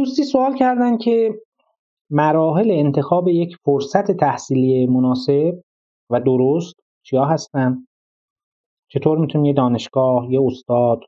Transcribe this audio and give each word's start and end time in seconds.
دوستی 0.00 0.24
سوال 0.24 0.56
کردن 0.56 0.96
که 0.96 1.40
مراحل 2.10 2.70
انتخاب 2.70 3.28
یک 3.28 3.56
فرصت 3.64 4.10
تحصیلی 4.10 4.86
مناسب 4.86 5.62
و 6.10 6.20
درست 6.20 6.74
چیا 7.02 7.24
هستن؟ 7.24 7.86
چطور 8.88 9.18
می‌تونیم 9.18 9.44
یه 9.44 9.52
دانشگاه 9.52 10.32
یه 10.32 10.40
استاد 10.42 11.04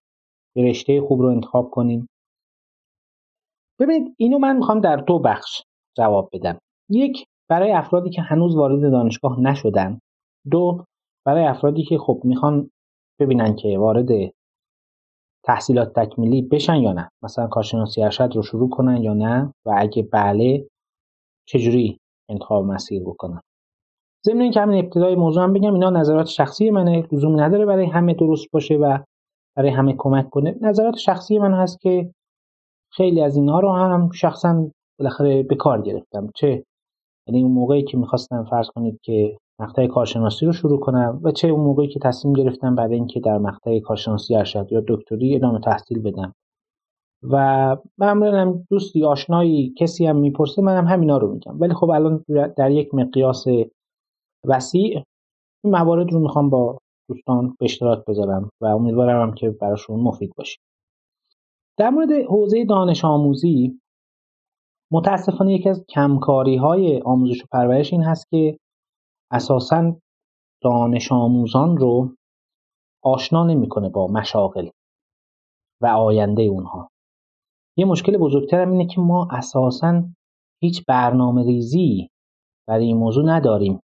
یه 0.55 0.65
رشته 0.65 1.01
خوب 1.01 1.21
رو 1.23 1.29
انتخاب 1.29 1.71
کنیم؟ 1.71 2.09
ببینید 3.79 4.15
اینو 4.17 4.39
من 4.39 4.57
می‌خوام 4.57 4.81
در 4.81 4.97
دو 4.97 5.19
بخش 5.19 5.63
جواب 5.97 6.29
بدم. 6.33 6.59
یک 6.89 7.27
برای 7.49 7.73
افرادی 7.73 8.11
که 8.11 8.23
هنوز 8.23 8.57
وارد 8.57 8.91
دانشگاه 8.91 9.41
نشدن. 9.41 9.99
دو 10.51 10.85
برای 11.25 11.45
افرادی 11.45 11.85
که 11.85 11.99
خب 11.99 12.21
می‌خوان 12.25 12.71
ببینن 13.21 13.57
که 13.57 13.79
وارد 13.79 14.09
تحصیلات 15.45 15.93
تکمیلی 15.93 16.43
بشن 16.43 16.77
یا 16.77 16.93
نه؟ 16.93 17.09
مثلا 17.23 17.47
کارشناسی 17.47 18.03
ارشد 18.03 18.33
رو 18.35 18.43
شروع 18.43 18.71
کنن 18.71 19.03
یا 19.03 19.15
نه؟ 19.15 19.55
و 19.67 19.75
اگه 19.77 20.03
بله 20.03 20.67
چجوری 21.47 21.99
انتخاب 22.29 22.65
مسیر 22.65 23.03
بکنن؟ 23.03 23.41
ضمن 24.27 24.41
اینکه 24.41 24.61
همین 24.61 24.85
ابتدای 24.85 25.15
موضوع 25.15 25.43
هم 25.43 25.53
بگم 25.53 25.75
اینا 25.75 25.91
نظرات 25.91 26.27
شخصی 26.27 26.71
منه 26.71 27.09
لزوم 27.13 27.41
نداره 27.41 27.67
برای 27.67 27.87
همه 27.87 28.15
درست 28.15 28.47
باشه 28.53 28.75
و 28.75 28.99
برای 29.57 29.71
همه 29.71 29.95
کمک 29.99 30.31
کنه. 30.31 30.57
نظرات 30.61 30.97
شخصی 30.97 31.39
من 31.39 31.53
هست 31.55 31.81
که 31.81 32.15
خیلی 32.93 33.23
از 33.23 33.37
اینها 33.37 33.61
رو 33.61 33.73
هم 33.73 34.11
شخصا 34.11 34.71
بالاخره 34.99 35.43
به 35.43 35.55
کار 35.55 35.83
گرفتم. 35.83 36.31
چه؟ 36.35 36.65
یعنی 37.27 37.43
اون 37.43 37.53
موقعی 37.53 37.83
که 37.83 37.97
می‌خواستم 37.97 38.45
فرض 38.45 38.69
کنید 38.69 39.01
که 39.03 39.39
مقطع 39.63 39.87
کارشناسی 39.87 40.47
رو 40.47 40.53
شروع 40.53 40.81
کنم 40.81 41.21
و 41.23 41.31
چه 41.31 41.49
اون 41.49 41.61
موقعی 41.61 41.89
که 41.89 42.01
تصمیم 42.01 42.35
گرفتم 42.35 42.75
برای 42.75 42.95
اینکه 42.95 43.21
در 43.21 43.39
مقطع 43.39 43.81
کارشناسی 43.81 44.37
ارشد 44.37 44.67
یا 44.71 44.83
دکتری 44.89 45.37
ادامه 45.37 45.61
تحصیل 45.61 46.03
بدم. 46.03 46.35
و 47.23 47.77
معمولا 47.99 48.65
دوستی 48.71 49.05
آشنایی 49.05 49.75
کسی 49.79 50.07
هم 50.07 50.17
می‌پرسه 50.17 50.63
منم 50.63 50.87
هم 50.87 50.95
همینا 50.95 51.19
رو 51.19 51.33
میگم. 51.33 51.61
ولی 51.61 51.75
خب 51.75 51.91
الان 51.91 52.25
در 52.57 52.71
یک 52.71 52.95
مقیاس 52.95 53.45
وسیع 54.45 55.03
این 55.65 55.73
موارد 55.77 56.13
رو 56.13 56.21
می‌خوام 56.21 56.51
با 56.51 56.79
دوستان 57.09 57.57
به 57.59 57.65
اشتراک 57.65 58.05
بذارم 58.05 58.51
و 58.61 58.67
امیدوارم 58.67 59.23
هم 59.23 59.35
که 59.35 59.51
براشون 59.51 60.01
مفید 60.01 60.33
باشه. 60.37 60.59
در 61.79 61.91
مورد 61.91 62.13
حوزه 62.13 62.65
دانش 62.65 63.05
آموزی 63.05 63.81
متاسفانه 64.93 65.55
یکی 65.55 65.69
از 65.69 65.85
کمکاری 65.89 66.57
های 66.57 67.01
آموزش 67.01 67.43
و 67.43 67.47
پرورش 67.53 67.93
این 67.93 68.03
هست 68.03 68.31
که 68.31 68.59
اساسا 69.33 69.97
دانش 70.63 71.13
آموزان 71.13 71.77
رو 71.77 72.17
آشنا 73.03 73.45
نمی‌کنه 73.45 73.89
با 73.89 74.07
مشاغل 74.07 74.69
و 75.83 75.87
آینده 75.87 76.43
اونها. 76.43 76.89
یه 77.77 77.85
مشکل 77.85 78.17
بزرگتر 78.17 78.69
اینه 78.69 78.87
که 78.87 79.01
ما 79.01 79.29
اساسا 79.31 80.03
هیچ 80.63 80.85
برنامه 80.89 81.43
ریزی 81.43 82.09
برای 82.69 82.85
این 82.85 82.97
موضوع 82.97 83.25
نداریم 83.25 83.81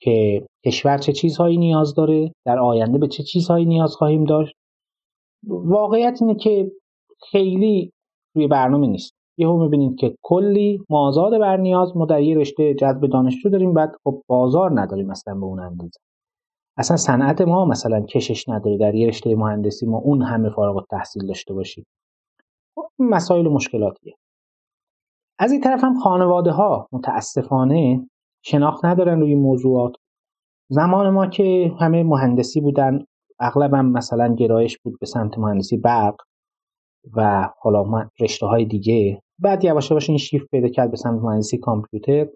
که 0.00 0.46
کشور 0.66 0.98
چه 0.98 1.12
چیزهایی 1.12 1.58
نیاز 1.58 1.94
داره 1.94 2.32
در 2.46 2.58
آینده 2.58 2.98
به 2.98 3.08
چه 3.08 3.22
چیزهایی 3.22 3.64
نیاز 3.66 3.94
خواهیم 3.94 4.24
داشت. 4.24 4.54
واقعیت 5.48 6.18
اینه 6.20 6.34
که 6.34 6.72
خیلی 7.30 7.92
روی 8.36 8.48
برنامه 8.48 8.86
نیست. 8.86 9.12
یهو 9.36 9.62
می‌بینید 9.62 9.98
که 9.98 10.16
کلی 10.22 10.84
مازاد 10.90 11.38
بر 11.38 11.56
نیاز 11.56 11.96
ما 11.96 12.04
در 12.04 12.20
یه 12.20 12.36
رشته 12.36 12.74
جذب 12.74 13.06
دانشجو 13.06 13.48
داریم 13.48 13.74
بعد 13.74 13.92
خب 14.04 14.22
بازار 14.26 14.80
نداریم 14.80 15.06
مثلا 15.06 15.34
به 15.34 15.44
اون 15.44 15.60
اندازه. 15.60 16.00
اصلا 16.76 16.96
صنعت 16.96 17.40
ما 17.40 17.64
مثلا 17.64 18.00
کشش 18.00 18.48
نداره 18.48 18.78
در 18.78 18.94
یه 18.94 19.08
رشته 19.08 19.36
مهندسی 19.36 19.86
ما 19.86 19.98
اون 19.98 20.22
همه 20.22 20.50
فارغ 20.50 20.86
تحصیل 20.90 21.26
داشته 21.26 21.54
باشیم. 21.54 21.86
خب 22.74 22.88
مسائل 22.98 23.46
و 23.46 23.50
مشکلاتیه. 23.50 24.14
از 25.38 25.52
این 25.52 25.60
طرف 25.60 25.84
هم 25.84 25.98
خانواده 25.98 26.50
ها 26.50 26.88
متاسفانه 26.92 28.08
شناخت 28.44 28.84
ندارن 28.84 29.20
روی 29.20 29.34
موضوعات. 29.34 29.92
زمان 30.70 31.10
ما 31.10 31.26
که 31.26 31.72
همه 31.80 32.02
مهندسی 32.02 32.60
بودن 32.60 33.04
اغلب 33.40 33.74
مثلا 33.74 34.34
گرایش 34.34 34.78
بود 34.78 34.98
به 35.00 35.06
سمت 35.06 35.38
مهندسی 35.38 35.76
برق. 35.76 36.16
و 37.16 37.48
حالا 37.60 38.08
رشته 38.20 38.46
های 38.46 38.64
دیگه. 38.64 39.22
بعد 39.38 39.64
یواش 39.64 39.90
یواش 39.90 40.08
این 40.08 40.18
شیفت 40.18 40.46
پیدا 40.50 40.68
کرد 40.68 40.90
به 40.90 40.96
سمت 40.96 41.22
مهندسی 41.22 41.58
کامپیوتر. 41.58 42.26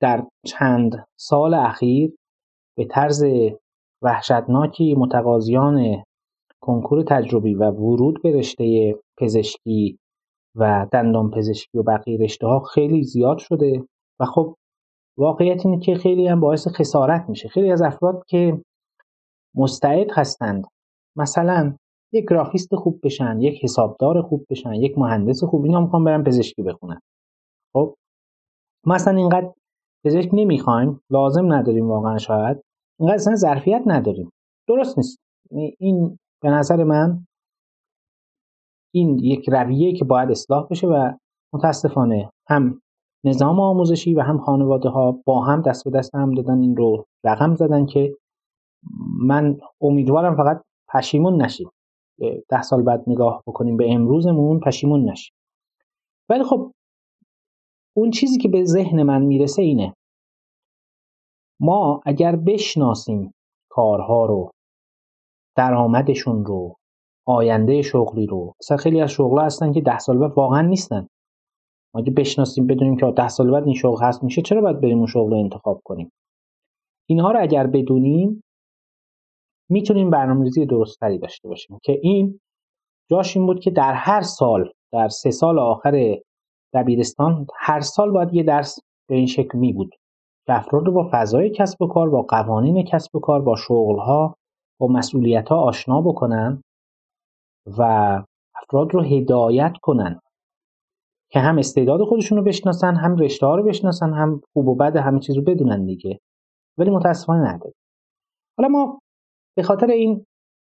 در 0.00 0.26
چند 0.46 1.06
سال 1.16 1.54
اخیر 1.54 2.14
به 2.76 2.84
طرز 2.84 3.24
وحشتناکی 4.02 4.94
متقاضیان 4.94 6.04
کنکور 6.60 7.02
تجربی 7.02 7.54
و 7.54 7.70
ورود 7.70 8.22
به 8.22 8.32
رشته 8.38 8.94
پزشکی 9.18 9.98
و 10.54 10.86
دندان 10.92 11.30
پزشکی 11.30 11.78
و 11.78 11.82
بقیه 11.82 12.18
رشته 12.18 12.46
ها 12.46 12.60
خیلی 12.60 13.02
زیاد 13.02 13.38
شده 13.38 13.84
و 14.20 14.24
خب 14.24 14.56
واقعیت 15.18 15.66
اینه 15.66 15.80
که 15.80 15.94
خیلی 15.94 16.28
هم 16.28 16.40
باعث 16.40 16.68
خسارت 16.68 17.28
میشه. 17.28 17.48
خیلی 17.48 17.70
از 17.72 17.82
افراد 17.82 18.24
که 18.26 18.62
مستعد 19.54 20.06
هستند 20.12 20.64
مثلا 21.16 21.76
یک 22.14 22.24
گرافیست 22.30 22.74
خوب 22.76 23.00
بشن 23.02 23.40
یک 23.40 23.64
حسابدار 23.64 24.22
خوب 24.22 24.46
بشن 24.50 24.72
یک 24.72 24.98
مهندس 24.98 25.44
خوب 25.44 25.64
اینا 25.64 25.80
می‌خوان 25.80 26.04
برن 26.04 26.24
پزشکی 26.24 26.62
بخونن. 26.62 27.00
خب؟ 27.72 27.94
مثلا 28.86 29.16
اینقدر 29.16 29.52
پزشک 30.04 30.30
نمی‌خوایم 30.32 31.00
لازم 31.10 31.52
نداریم 31.52 31.88
واقعا 31.88 32.18
شاید 32.18 32.62
اینقدر 33.00 33.14
اصلا 33.14 33.34
ظرفیت 33.34 33.82
نداریم. 33.86 34.30
درست 34.68 34.98
نیست. 34.98 35.18
این 35.78 36.18
به 36.42 36.50
نظر 36.50 36.84
من 36.84 37.26
این 38.94 39.18
یک 39.18 39.48
رویه 39.48 39.92
که 39.92 40.04
باید 40.04 40.30
اصلاح 40.30 40.66
بشه 40.70 40.86
و 40.86 41.12
متاسفانه 41.54 42.30
هم 42.48 42.80
نظام 43.24 43.60
آموزشی 43.60 44.14
و 44.14 44.20
هم 44.20 44.38
خانواده 44.38 44.88
ها 44.88 45.18
با 45.26 45.44
هم 45.44 45.62
دست 45.62 45.84
به 45.84 45.90
دست 45.90 46.14
هم 46.14 46.34
دادن 46.34 46.60
این 46.60 46.76
رو 46.76 47.04
رقم 47.24 47.54
زدن 47.54 47.86
که 47.86 48.16
من 49.20 49.58
امیدوارم 49.80 50.36
فقط 50.36 50.62
پشیمون 50.88 51.42
نشیم. 51.42 51.70
ده 52.48 52.62
سال 52.62 52.82
بعد 52.82 53.04
نگاه 53.06 53.42
بکنیم 53.46 53.76
به 53.76 53.92
امروزمون 53.92 54.60
پشیمون 54.60 55.10
نشیم. 55.10 55.34
ولی 56.28 56.44
خب 56.44 56.72
اون 57.96 58.10
چیزی 58.10 58.38
که 58.38 58.48
به 58.48 58.64
ذهن 58.64 59.02
من 59.02 59.22
می‌رسه 59.22 59.62
اینه. 59.62 59.94
ما 61.60 62.00
اگر 62.06 62.36
بشناسیم 62.36 63.34
کارها 63.70 64.26
رو 64.26 64.50
درآمدشون 65.56 66.44
رو 66.44 66.76
آینده 67.26 67.82
شغلی 67.82 68.26
رو 68.26 68.54
مثلا 68.60 68.76
خیلی 68.76 69.00
از 69.00 69.10
شغلها 69.10 69.44
هستن 69.44 69.72
که 69.72 69.80
ده 69.80 69.98
سال 69.98 70.18
بعد 70.18 70.32
واقعا 70.36 70.62
نیستن. 70.62 71.08
ما 71.94 72.00
اگه 72.00 72.12
بشناسیم 72.12 72.66
بدونیم 72.66 72.96
که 72.96 73.12
ده 73.16 73.28
سال 73.28 73.50
بعد 73.50 73.64
این 73.64 73.74
شغل 73.74 74.02
هست 74.02 74.24
میشه 74.24 74.42
چرا 74.42 74.60
باید 74.60 74.80
بریم 74.80 74.98
اون 74.98 75.06
شغل 75.06 75.30
رو 75.30 75.38
انتخاب 75.38 75.80
کنیم؟ 75.84 76.12
اینها 77.08 77.30
رو 77.32 77.42
اگر 77.42 77.66
بدونیم 77.66 78.43
می‌تونیم 79.74 80.10
برنامه‌ریزی 80.10 80.66
درستتری 80.66 81.18
داشته 81.18 81.48
باشیم. 81.48 81.78
که 81.82 82.00
این 82.02 82.40
جاش 83.10 83.36
این 83.36 83.46
بود 83.46 83.60
که 83.60 83.70
در 83.70 83.92
هر 83.92 84.20
سال 84.20 84.72
در 84.92 85.08
سه 85.08 85.30
سال 85.30 85.58
آخر 85.58 86.16
دبیرستان 86.74 87.46
هر 87.58 87.80
سال 87.80 88.10
باید 88.10 88.34
یه 88.34 88.42
درس 88.42 88.78
به 89.08 89.14
این 89.14 89.26
شکل 89.26 89.58
می 89.58 89.72
بود 89.72 89.90
که 90.46 90.52
افراد 90.52 90.86
رو 90.86 90.92
با 90.92 91.08
فضای 91.12 91.50
کسب 91.50 91.82
و 91.82 91.86
کار 91.86 92.10
با 92.10 92.22
قوانین 92.22 92.84
کسب 92.84 93.16
و 93.16 93.20
کار 93.20 93.42
با 93.42 93.56
شغلها 93.56 94.36
با 94.80 94.86
مسئولیت 94.86 95.48
ها 95.48 95.56
آشنا 95.56 96.00
بکنن 96.00 96.62
و 97.78 97.82
افراد 98.62 98.94
رو 98.94 99.02
هدایت 99.02 99.72
کنن. 99.82 100.20
که 101.30 101.40
هم 101.40 101.58
استعداد 101.58 102.04
خودشون 102.04 102.38
رو 102.38 102.44
بشناسن 102.44 102.96
هم 102.96 103.16
رشته 103.16 103.46
ها 103.46 103.54
رو 103.56 103.62
بشناسن 103.62 104.12
هم 104.12 104.40
خوب 104.52 104.68
و 104.68 104.74
بد 104.74 104.96
همه 104.96 105.20
چیز 105.20 105.36
رو 105.36 105.42
بدونن 105.42 105.84
دیگه. 105.84 106.18
ولی 106.78 106.90
متاسفانه 106.90 107.54
نداره 107.54 107.74
حالا 108.58 108.68
ما 108.68 109.00
به 109.56 109.62
خاطر 109.62 109.86
این 109.86 110.26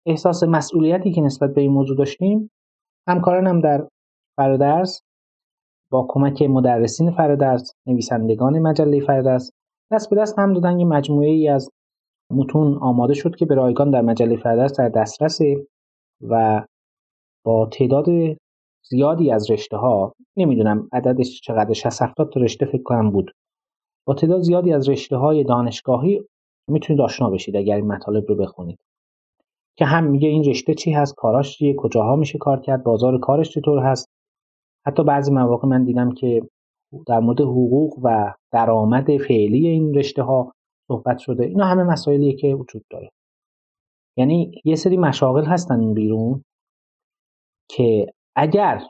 احساس 0.05 0.43
مسئولیتی 0.43 1.11
که 1.11 1.21
نسبت 1.21 1.53
به 1.53 1.61
این 1.61 1.71
موضوع 1.71 1.97
داشتیم 1.97 2.51
همکارانم 3.07 3.61
در 3.61 3.88
فرادرس 4.38 5.01
با 5.91 6.06
کمک 6.09 6.41
مدرسین 6.41 7.12
فرادرس 7.12 7.74
نویسندگان 7.85 8.59
مجله 8.59 9.00
فرادرس 9.00 9.51
دست 9.91 10.09
به 10.09 10.15
دست 10.15 10.39
هم 10.39 10.53
دادن. 10.53 10.79
یه 10.79 10.85
مجموعه 10.85 11.29
ای 11.29 11.47
از 11.50 11.69
متون 12.31 12.77
آماده 12.77 13.13
شد 13.13 13.35
که 13.35 13.45
به 13.45 13.56
رایگان 13.56 13.91
در 13.91 14.01
مجله 14.01 14.38
فرادرس 14.38 14.79
در 14.79 14.89
دسترسه 14.89 15.68
و 16.21 16.65
با 17.45 17.65
تعداد 17.65 18.06
زیادی 18.89 19.31
از 19.31 19.51
رشته 19.51 19.77
ها 19.77 20.13
نمی‌دونم 20.38 20.89
عددش 20.94 21.41
چقدر 21.41 21.74
60 21.74 22.01
70 22.01 22.31
تا 22.33 22.39
رشته 22.39 22.65
فکر 22.65 22.83
کنم 22.83 23.12
بود. 23.12 23.31
با 24.07 24.13
تعداد 24.13 24.41
زیادی 24.41 24.74
از 24.74 24.89
رشته 24.89 25.15
های 25.18 25.44
دانشگاهی 25.44 26.21
می‌تونید 26.67 27.01
آشنا 27.01 27.29
بشید 27.29 27.55
اگر 27.55 27.75
این 27.75 27.87
مطالب 27.87 28.25
رو 28.27 28.35
بخونید. 28.35 28.79
که 29.77 29.85
هم 29.85 30.03
میگه 30.03 30.29
این 30.29 30.43
رشته 30.43 30.73
چی 30.73 30.91
هست 30.91 31.15
کاراش 31.15 31.57
چیه 31.57 31.75
کجاها 31.75 32.15
میشه 32.15 32.37
کار 32.37 32.59
کرد 32.59 32.83
بازار 32.83 33.19
کارش 33.19 33.49
چطور 33.49 33.79
هست. 33.79 34.09
حتی 34.85 35.03
بعضی 35.03 35.31
مواقع 35.31 35.67
من 35.67 35.83
دیدم 35.83 36.11
که 36.11 36.41
در 37.07 37.19
مورد 37.19 37.41
حقوق 37.41 37.99
و 38.03 38.33
درآمد 38.51 39.17
فعلی 39.17 39.67
این 39.67 39.93
رشته 39.93 40.23
ها 40.23 40.53
صحبت 40.87 41.17
شده. 41.17 41.45
اینا 41.45 41.65
همه 41.65 41.83
مسائلیه 41.83 42.33
که 42.33 42.55
وجود 42.55 42.85
داره. 42.89 43.09
یعنی 44.17 44.61
یه 44.65 44.75
سری 44.75 44.97
مشاغل 44.97 45.45
هستن 45.45 45.79
این 45.79 45.93
بیرون 45.93 46.43
که 47.69 48.13
اگر 48.35 48.81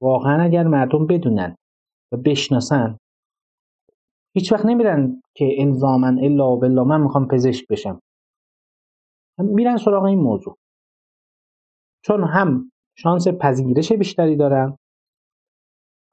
واقعا 0.00 0.42
اگر 0.42 0.62
مردم 0.62 1.06
بدونن 1.06 1.56
و 2.12 2.16
بشناسن 2.16 2.98
هیچ 4.36 4.52
وقت 4.52 4.66
نمیرن 4.66 5.22
که 5.34 5.56
الزامن 5.58 6.18
الا 6.18 6.56
بلا 6.56 6.84
من 6.84 7.00
می‌خوام 7.00 7.28
پزشک 7.28 7.66
بشم. 7.68 8.00
میرن 9.38 9.76
سراغ 9.76 10.04
این 10.04 10.18
موضوع. 10.18 10.56
چون 12.04 12.24
هم 12.24 12.72
شانس 12.98 13.28
پذیرش 13.28 13.92
بیشتری 13.92 14.36
دارن. 14.36 14.78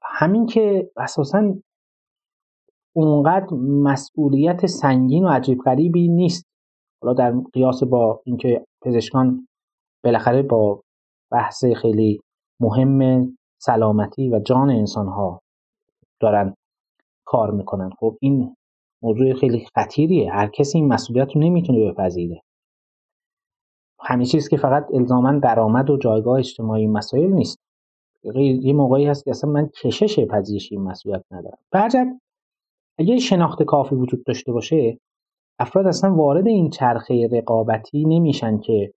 همین 0.02 0.46
که 0.46 0.90
اساسا 0.96 1.54
اونقدر 2.96 3.54
مسئولیت 3.82 4.66
سنگین 4.66 5.24
و 5.24 5.28
عجیب 5.28 5.58
غریبی 5.58 6.08
نیست. 6.08 6.46
حالا 7.02 7.14
در 7.14 7.34
قیاس 7.52 7.82
با 7.82 8.22
اینکه 8.26 8.66
پزشکان 8.82 9.48
بالاخره 10.04 10.42
با 10.42 10.82
بحث 11.30 11.64
خیلی 11.64 12.20
مهم 12.60 13.28
سلامتی 13.60 14.30
و 14.30 14.40
جان 14.40 14.70
انسان 14.70 15.06
ها 15.06 15.40
دارن 16.20 16.54
کار 17.24 17.50
می‌کنن. 17.50 17.90
خب 17.98 18.16
این 18.20 18.56
موضوع 19.02 19.34
خیلی 19.34 19.66
خطیریه. 19.74 20.32
هر 20.32 20.46
کسی 20.46 20.78
این 20.78 20.88
مسئولیت 20.88 21.32
رو 21.34 21.40
نمی‌تونه 21.40 21.90
بپذیره. 21.92 22.42
همه 24.00 24.24
چیز 24.24 24.48
که 24.48 24.56
فقط 24.56 24.86
الزاما 24.94 25.38
درآمد 25.38 25.90
و 25.90 25.96
جایگاه 25.96 26.38
اجتماعی 26.38 26.86
مسائل 26.86 27.32
نیست. 27.32 27.58
یه 28.34 28.72
موقعی 28.72 29.06
هست 29.06 29.24
که 29.24 29.30
اصلا 29.30 29.50
من 29.50 29.68
کشش 29.82 30.20
پذیرش 30.20 30.72
این 30.72 30.82
مسئولیت 30.82 31.24
ندارم. 31.30 31.58
برجت 31.70 32.06
اگه 32.98 33.18
شناخت 33.18 33.62
کافی 33.62 33.94
وجود 33.94 34.24
داشته 34.24 34.52
باشه 34.52 34.98
افراد 35.58 35.86
اصلا 35.86 36.14
وارد 36.14 36.46
این 36.46 36.70
چرخه 36.70 37.28
رقابتی 37.32 38.04
نمیشن 38.04 38.58
که 38.58 38.92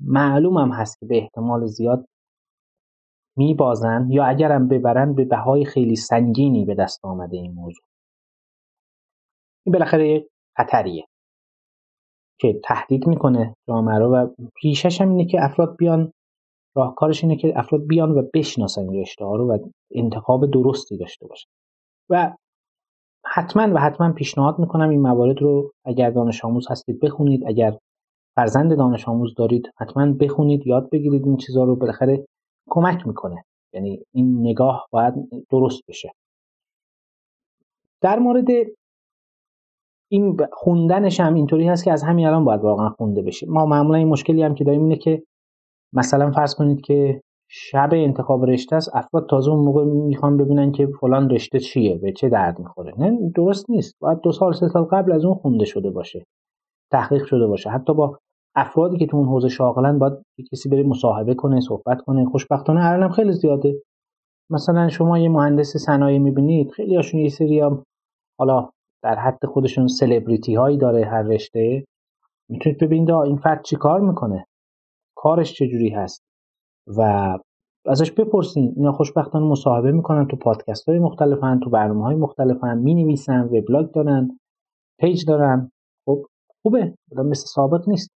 معلوم 0.00 0.58
هم 0.58 0.70
هست 0.70 1.00
که 1.00 1.06
به 1.06 1.18
احتمال 1.18 1.66
زیاد 1.66 2.06
میبازن 3.36 4.06
یا 4.10 4.24
اگرم 4.24 4.68
ببرن 4.68 5.14
به 5.14 5.24
بهای 5.24 5.64
خیلی 5.64 5.96
سنگینی 5.96 6.64
به 6.64 6.74
دست 6.74 7.04
آمده 7.04 7.36
این 7.36 7.52
موضوع. 7.52 7.84
این 9.66 9.72
بالاخره 9.72 10.26
خطریه 10.56 11.06
که 12.40 12.60
تهدید 12.64 13.06
می‌کنه 13.06 13.56
جامعه 13.68 13.98
رو 13.98 14.14
و 14.14 14.28
ریشش 14.64 15.00
هم 15.00 15.10
اینه 15.10 15.24
که 15.24 15.44
افراد 15.44 15.76
بیان 15.76 16.12
راهکارش 16.76 17.24
اینه 17.24 17.36
که 17.36 17.52
افراد 17.56 17.86
بیان 17.86 18.10
و 18.10 18.22
بشناسن 18.34 18.94
رشته 18.94 19.24
ها 19.24 19.36
رو 19.36 19.52
و 19.52 19.58
انتخاب 19.94 20.50
درستی 20.50 20.98
داشته 20.98 21.26
باشن. 21.26 21.48
و 22.10 22.32
حتما 23.26 23.74
و 23.74 23.78
حتما 23.78 24.12
پیشنهاد 24.12 24.58
می‌کنم 24.58 24.88
این 24.88 25.00
موارد 25.00 25.42
رو 25.42 25.72
اگر 25.84 26.10
دانش 26.10 26.44
آموز 26.44 26.70
هستید 26.70 27.00
بخونید 27.00 27.44
اگر 27.46 27.78
فرزند 28.36 28.76
دانش 28.76 29.08
آموز 29.08 29.34
دارید 29.34 29.70
حتما 29.76 30.12
بخونید 30.12 30.66
یاد 30.66 30.90
بگیرید 30.90 31.26
این 31.26 31.36
چیزها 31.36 31.64
رو. 31.64 31.76
بالاخره 31.76 32.26
کمک 32.70 33.06
می‌کنه. 33.06 33.44
یعنی 33.72 34.02
این 34.12 34.40
نگاه 34.40 34.86
باید 34.90 35.14
درست 35.50 35.82
بشه. 35.88 36.12
در 38.00 38.18
مورد 38.18 38.46
این 40.12 40.36
خوندنش 40.52 41.20
هم 41.20 41.34
اینطوری 41.34 41.68
هست 41.68 41.84
که 41.84 41.92
از 41.92 42.02
همین 42.02 42.26
الان 42.26 42.44
باید 42.44 42.60
واقعا 42.60 42.88
خونده 42.88 43.22
بشه 43.22 43.46
ما 43.48 43.66
معمولا 43.66 43.98
این 43.98 44.08
مشکلی 44.08 44.42
هم 44.42 44.54
که 44.54 44.64
داریم 44.64 44.82
اینه 44.82 44.96
که 44.96 45.22
مثلا 45.92 46.30
فرض 46.30 46.54
کنید 46.54 46.80
که 46.80 47.22
شب 47.48 47.88
انتخاب 47.92 48.44
رشته 48.44 48.76
است 48.76 48.96
افراد 48.96 49.28
تازه 49.30 49.50
اون 49.50 49.64
موقع 49.64 49.84
می‌خوان 49.84 50.36
ببینن 50.36 50.72
که 50.72 50.88
فلان 51.00 51.30
رشته 51.30 51.58
چیه 51.58 51.98
به 51.98 52.12
چه 52.12 52.28
درد 52.28 52.58
می‌خوره. 52.58 52.94
نه 52.98 53.30
درست 53.34 53.70
نیست. 53.70 53.94
باید 54.00 54.20
دو 54.20 54.32
سال 54.32 54.52
سه 54.52 54.68
سال 54.68 54.84
قبل 54.84 55.12
از 55.12 55.24
اون 55.24 55.34
خونده 55.34 55.64
شده 55.64 55.90
باشه 55.90 56.24
تحقیق 56.92 57.24
شده 57.24 57.46
باشه. 57.46 57.70
حتی 57.70 57.94
با 57.94 58.18
افرادی 58.54 58.96
که 58.98 59.06
تو 59.06 59.16
اون 59.16 59.28
حوزه 59.28 59.48
شاغلن 59.48 59.98
باید 59.98 60.12
کسی 60.52 60.68
بره 60.68 60.82
مصاحبه 60.82 61.34
کنه 61.34 61.60
صحبت 61.60 62.00
کنه. 62.00 62.24
خوشبختانه 62.24 62.84
الانم 62.84 63.12
خیلی 63.12 63.32
زیاده. 63.32 63.82
مثلا 64.50 64.88
شما 64.88 65.18
یه 65.18 65.28
مهندس 65.28 65.76
صنایع 65.76 66.18
می‌بینید 66.18 66.70
خیلی 66.70 66.96
هاشون 66.96 67.20
یه 67.20 67.28
سری 67.28 67.60
هم 67.60 67.84
حالا 68.38 68.70
در 69.02 69.14
حد 69.14 69.46
خودشون 69.46 69.86
سلبریتی 69.86 70.54
هایی 70.54 70.76
داره 70.76 71.06
هر 71.06 71.22
رشته. 71.22 71.84
می‌تونید 72.48 72.78
ببینید 72.78 73.10
این 73.10 73.36
فرد 73.36 73.62
چی 73.64 73.76
کار 73.76 74.00
می‌کنه؟ 74.00 74.46
کارش 75.16 75.52
چجوری 75.52 75.88
هست؟ 75.88 76.22
و 76.98 77.38
ازش 77.86 78.12
بپرسین. 78.12 78.74
اینا 78.76 78.92
خوشبختانه 78.92 79.46
مصاحبه 79.46 79.92
می‌کنن 79.92 80.26
تو 80.26 80.36
پادکست 80.36 80.88
های 80.88 80.98
مختلفن 80.98 81.60
تو 81.60 81.70
برنامه 81.70 82.04
های 82.04 82.16
مختلفن 82.16 82.78
می 82.78 82.94
نویسن 82.94 83.40
وبلاگ 83.44 83.90
دارن 83.90 84.38
پیج 85.00 85.24
دارن. 85.26 85.70
خب 86.06 86.22
خوبه. 86.62 86.94
مثل 87.16 87.46
سابق 87.46 87.88
نیست. 87.88 88.10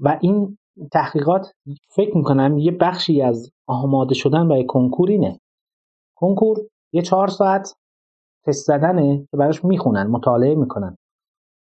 و 0.00 0.18
این 0.20 0.58
تحقیقات 0.92 1.52
فکر 1.90 2.16
می‌کنم 2.16 2.58
یه 2.58 2.72
بخشی 2.72 3.22
از 3.22 3.50
آماده 3.66 4.14
شدن 4.14 4.48
برای 4.48 4.66
کنکور 4.66 5.10
اینه. 5.10 5.40
کنکور 6.16 6.58
یه 6.92 7.02
چهار 7.02 7.28
ساعت 7.28 7.74
تست 8.46 8.66
زدنه 8.66 9.26
که 9.30 9.36
براش 9.36 9.64
می‌خونن 9.64 10.06
مطالعه 10.06 10.54
می‌کنن. 10.54 10.96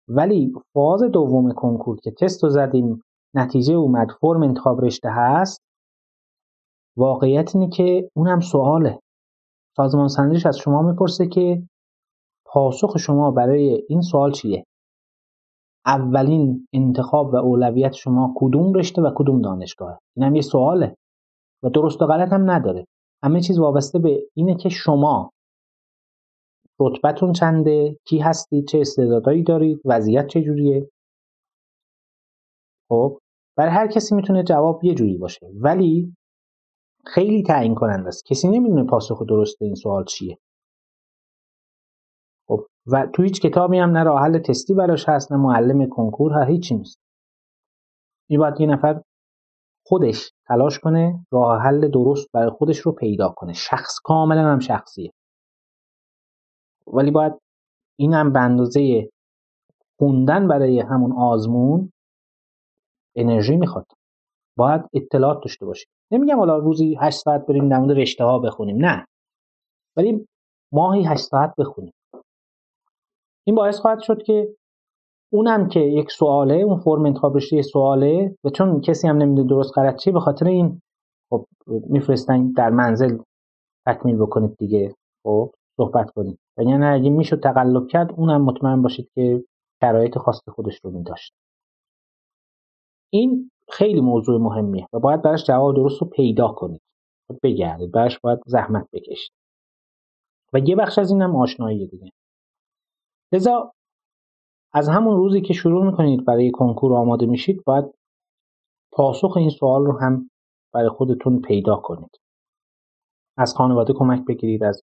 ولی 0.09 0.53
فاز 0.75 1.03
دوم 1.03 1.53
کنکور 1.53 2.01
که 2.01 2.11
تست 2.11 2.45
رو 2.45 2.51
زدیم 2.51 3.03
نتیجه 3.35 3.75
اومد 3.75 4.11
فرم 4.21 4.43
انتخاب 4.43 4.85
رشته 4.85 5.09
هست 5.13 5.61
واقعیت 6.97 7.57
اینه 7.57 7.69
که 7.69 8.11
اونم 8.17 8.41
سواله. 8.41 9.01
سازمان 9.77 10.09
سنجش 10.09 10.47
از 10.47 10.59
شما 10.59 10.83
می‌پرسه 10.83 11.27
که 11.27 11.63
پاسخ 12.47 12.99
شما 12.99 13.31
برای 13.31 13.85
این 13.89 14.01
سوال 14.01 14.33
چیه؟ 14.33 14.65
اولین 15.91 16.69
انتخاب 16.73 17.35
و 17.35 17.37
اولویت 17.37 17.93
شما 17.93 18.35
کدوم 18.37 18.73
رشته 18.73 19.03
و 19.03 19.11
کدوم 19.15 19.41
دانشگاه؟ 19.41 19.99
این 20.17 20.27
هم 20.27 20.35
یه 20.35 20.43
سواله 20.43 20.97
و 21.63 21.71
درست 21.71 22.03
و 22.03 22.07
غلط 22.07 22.33
هم 22.33 22.51
نداره. 22.51 22.87
همه 23.25 23.41
چیز 23.41 23.59
وابسته 23.59 23.99
به 23.99 24.23
اینه 24.35 24.55
که 24.55 24.69
شما 24.69 25.31
رتبتون 26.81 27.33
چنده 27.33 27.97
کی 28.07 28.19
هستید 28.19 28.67
چه 28.69 28.81
استعدادایی 28.81 29.43
دارید 29.43 29.81
وضعیت 29.85 30.27
چجوریه؟ 30.27 30.91
خب 32.89 33.19
برای 33.57 33.73
هر 33.73 33.87
کسی 33.87 34.15
می‌تونه 34.15 34.43
جواب 34.43 34.85
یه 34.85 34.95
جوری 34.95 35.19
باشه. 35.19 35.47
ولی 35.61 36.15
خیلی 37.07 37.43
تعیین 37.43 37.75
کننده 37.75 38.09
است. 38.09 38.27
کسی 38.27 38.49
نمی‌دونه 38.49 38.85
پاسخ 38.85 39.23
درست 39.29 39.63
این 39.63 39.75
سوال 39.75 40.05
چیه. 40.05 40.39
و 42.93 43.07
تو 43.07 43.23
هیچ 43.23 43.41
کتابی 43.41 43.79
هم 43.79 43.91
نه 43.91 44.03
راه 44.03 44.21
حل 44.23 44.39
تستی 44.39 44.75
براش 44.75 45.09
هست 45.09 45.33
نه 45.33 45.39
معلم 45.39 45.89
کنکور 45.89 46.33
ها 46.33 46.45
هیچی 46.45 46.75
نیست. 46.75 46.99
این 48.31 48.41
باید 48.41 48.61
یه 48.61 48.67
نفر 48.67 49.03
خودش 49.87 50.33
تلاش 50.47 50.79
کنه 50.79 51.27
راه 51.33 51.63
حل 51.63 51.89
درست 51.89 52.33
برای 52.33 52.51
خودش 52.51 52.79
رو 52.79 52.93
پیدا 52.93 53.29
کنه. 53.29 53.53
شخص 53.53 53.99
کاملا 54.05 54.53
هم 54.53 54.59
شخصیه. 54.59 55.13
ولی 56.87 57.11
باید 57.11 57.33
این 57.99 58.15
هم 58.15 58.33
به 58.33 58.41
اندازه 58.41 59.11
خوندن 59.99 60.49
برای 60.49 60.81
همون 60.81 61.13
آزمون 61.13 61.93
انرژی 63.17 63.57
می‌خواد. 63.57 63.87
باید 64.57 64.83
اطلاعات 64.95 65.43
داشته 65.45 65.67
باشیم 65.67 65.89
نمیگم 66.11 66.37
حالا 66.39 66.59
روزی 66.59 66.97
8 67.01 67.19
ساعت 67.19 67.47
بریم 67.47 67.69
در 67.69 67.79
مورد 67.79 67.99
رشته 67.99 68.25
ها 68.25 68.39
بخونیم 68.39 68.77
نه. 68.77 69.07
ولی 69.97 70.27
ماهی 70.73 71.05
8 71.05 71.23
ساعت 71.23 71.55
بخونیم. 71.59 71.93
این 73.45 73.57
باعث 73.57 73.79
خواهد 73.79 74.01
شد 74.01 74.23
که 74.23 74.57
اونم 75.33 75.69
که 75.69 75.81
یک 75.81 76.11
سواله 76.11 76.55
اون 76.55 76.81
فرم 76.81 77.07
انتخاب 77.07 77.37
رشته 77.37 77.63
سواله 77.63 78.37
و 78.45 78.51
چون 78.51 78.81
کسی 78.81 79.09
هم 79.09 79.17
نمیده 79.17 79.43
درست 79.43 79.79
غلط 79.79 79.97
چی 79.97 80.11
به 80.11 80.21
خاطر 80.21 80.47
این 80.47 80.83
خب 81.31 81.47
میفرستن 81.67 82.53
در 82.53 82.71
منزل 82.71 83.19
تکمیل 83.87 84.17
بکنید 84.17 84.57
دیگه. 84.59 84.95
خب 85.23 85.53
صحبت 85.77 86.11
کنید. 86.11 86.39
و 86.59 86.63
یعنی 86.63 86.85
اگه 86.85 87.11
می‌شد 87.11 87.41
تقلب 87.41 87.87
کرد 87.89 88.13
اونم 88.13 88.45
مطمئن 88.45 88.83
باشید 88.83 89.11
که 89.15 89.45
شرایط 89.81 90.19
خاص 90.19 90.41
خودش 90.49 90.81
رو 90.85 90.91
میداشت. 90.91 91.33
این 93.13 93.51
خیلی 93.69 94.01
موضوع 94.01 94.41
مهمیه 94.41 94.87
و 94.93 94.99
باید 94.99 95.23
براش 95.23 95.45
جواب 95.45 95.75
درست 95.77 96.03
رو 96.03 96.09
پیدا 96.09 96.49
کنید. 96.49 96.81
بگردید 97.43 97.93
براش 97.93 98.19
باید 98.19 98.39
زحمت 98.47 98.87
بکشید. 98.93 99.33
و 100.53 100.59
یه 100.59 100.77
بخش 100.77 100.99
از 100.99 101.11
اینم 101.11 101.37
آشنایی 101.37 101.87
دیگه. 101.87 102.11
لذا 103.33 103.73
از 104.73 104.89
همون 104.89 105.17
روزی 105.17 105.41
که 105.41 105.55
شروع 105.55 105.87
می‌کنید 105.87 106.25
برای 106.25 106.51
کنکور 106.51 106.95
آماده 106.95 107.27
میشید 107.27 107.65
باید 107.65 107.85
پاسخ 108.93 109.37
این 109.37 109.51
سوال 109.51 109.87
رو 109.87 109.99
هم 109.99 110.31
برای 110.75 110.89
خودتون 110.89 111.41
پیدا 111.41 111.77
کنید. 111.77 112.11
از 113.39 113.55
خانواده 113.55 113.93
کمک 113.93 114.25
بگیرید 114.25 114.65
از 114.65 114.83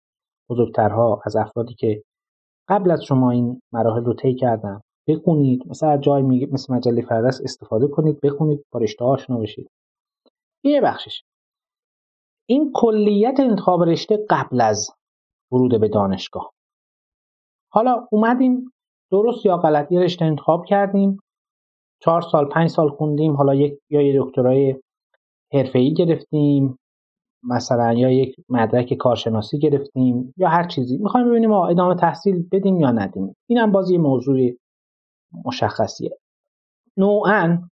بزرگترها 0.49 1.21
از 1.25 1.35
افرادی 1.35 1.73
که 1.73 2.03
قبل 2.69 2.91
از 2.91 3.03
شما 3.03 3.31
این 3.31 3.61
مراحل 3.73 4.03
رو 4.03 4.13
طی 4.13 4.35
کردن 4.35 4.81
بخونید. 5.07 5.67
مثلا 5.67 5.97
جای 5.97 6.21
میگه 6.21 6.47
مثل 6.51 6.73
مجله 6.73 7.01
فردست 7.01 7.41
استفاده 7.43 7.87
کنید 7.87 8.19
بخونید 8.21 8.65
با 8.71 8.79
رشته 8.79 9.05
آشنا 9.05 9.37
بشید. 9.37 9.69
یه 10.63 10.81
بخشش. 10.81 11.23
این 12.49 12.71
کلیت 12.75 13.39
انتخاب 13.39 13.83
رشته 13.83 14.25
قبل 14.29 14.61
از 14.61 14.89
ورود 15.51 15.81
به 15.81 15.87
دانشگاه. 15.87 16.54
حالا 17.75 18.07
اومدیم 18.11 18.71
درست 19.11 19.45
یا 19.45 19.57
غلط 19.57 19.91
یه 19.91 19.99
رشته 19.99 20.25
انتخاب 20.25 20.65
کردیم. 20.65 21.19
چهار 21.99 22.21
سال 22.21 22.45
پنج 22.45 22.69
سال 22.69 22.89
خوندیم. 22.89 23.35
حالا 23.35 23.55
یک 23.55 23.79
یا 23.89 24.01
یه 24.01 24.21
دکترای 24.21 24.75
حرفه‌ای 25.53 25.93
گرفتیم. 25.93 26.79
مثلا 27.43 27.93
یا 27.93 28.11
یک 28.11 28.35
مدرک 28.49 28.93
کارشناسی 28.93 29.59
گرفتیم 29.59 30.33
یا 30.37 30.49
هر 30.49 30.67
چیزی. 30.67 30.97
می‌خوایم 30.97 31.29
ببینیم 31.29 31.49
ما 31.49 31.67
ادامه 31.67 31.95
تحصیل 31.95 32.47
بدیم 32.51 32.79
یا 32.79 32.91
ندیم. 32.91 33.35
اینم 33.49 33.71
باز 33.71 33.91
یه 33.91 33.97
موضوع 33.97 34.49
مشخصیه. 35.45 36.17
نوعا 36.97 37.69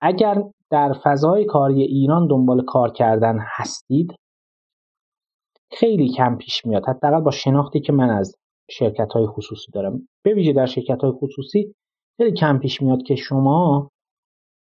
اگر 0.00 0.42
در 0.70 0.92
فضای 1.04 1.44
کاری 1.44 1.82
ایران 1.82 2.26
دنبال 2.26 2.64
کار 2.64 2.92
کردن 2.92 3.38
هستید 3.40 4.14
خیلی 5.70 6.08
کم 6.08 6.36
پیش 6.36 6.66
میاد. 6.66 6.88
حداقل 6.88 7.20
با 7.20 7.30
شناختی 7.30 7.80
که 7.80 7.92
من 7.92 8.10
از 8.10 8.36
شرکت 8.70 9.12
های 9.12 9.26
خصوصی 9.26 9.72
دارم. 9.72 10.08
به 10.24 10.34
ویژه 10.34 10.52
در 10.52 10.66
شرکت 10.66 11.00
های 11.02 11.12
خصوصی 11.12 11.74
خیلی 12.16 12.32
کم 12.32 12.58
پیش 12.58 12.82
میاد 12.82 13.02
که 13.02 13.14
شما 13.14 13.90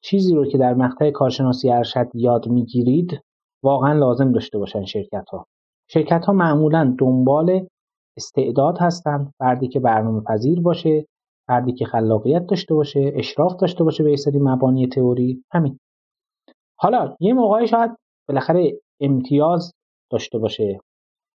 چیزی 0.03 0.35
رو 0.35 0.45
که 0.45 0.57
در 0.57 0.73
مقطع 0.73 1.11
کارشناسی 1.11 1.69
ارشد 1.69 2.07
یاد 2.13 2.47
می‌گیرید 2.47 3.21
واقعا 3.63 3.93
لازم 3.93 4.31
داشته 4.31 4.57
باشن 4.57 4.85
شرکت 4.85 5.29
ها 5.31 5.45
شرکت 5.89 6.25
ها 6.25 6.33
معمولا 6.33 6.95
دنبال 6.99 7.67
استعداد 8.17 8.77
هستن 8.79 9.31
فردی 9.39 9.67
که 9.67 9.79
برنامه 9.79 10.21
پذیر 10.21 10.61
باشه 10.61 11.05
فردی 11.47 11.73
که 11.73 11.85
خلاقیت 11.85 12.45
داشته 12.45 12.73
باشه 12.73 13.11
اشراف 13.15 13.55
داشته 13.55 13.83
باشه 13.83 14.03
به 14.03 14.15
سری 14.15 14.39
مبانی 14.39 14.87
تئوری. 14.87 15.43
همین. 15.51 15.79
حالا 16.79 17.15
یه 17.19 17.33
موقعی 17.33 17.67
شاید 17.67 17.91
بالاخره 18.27 18.79
امتیاز 18.99 19.71
داشته 20.11 20.37
باشه. 20.37 20.79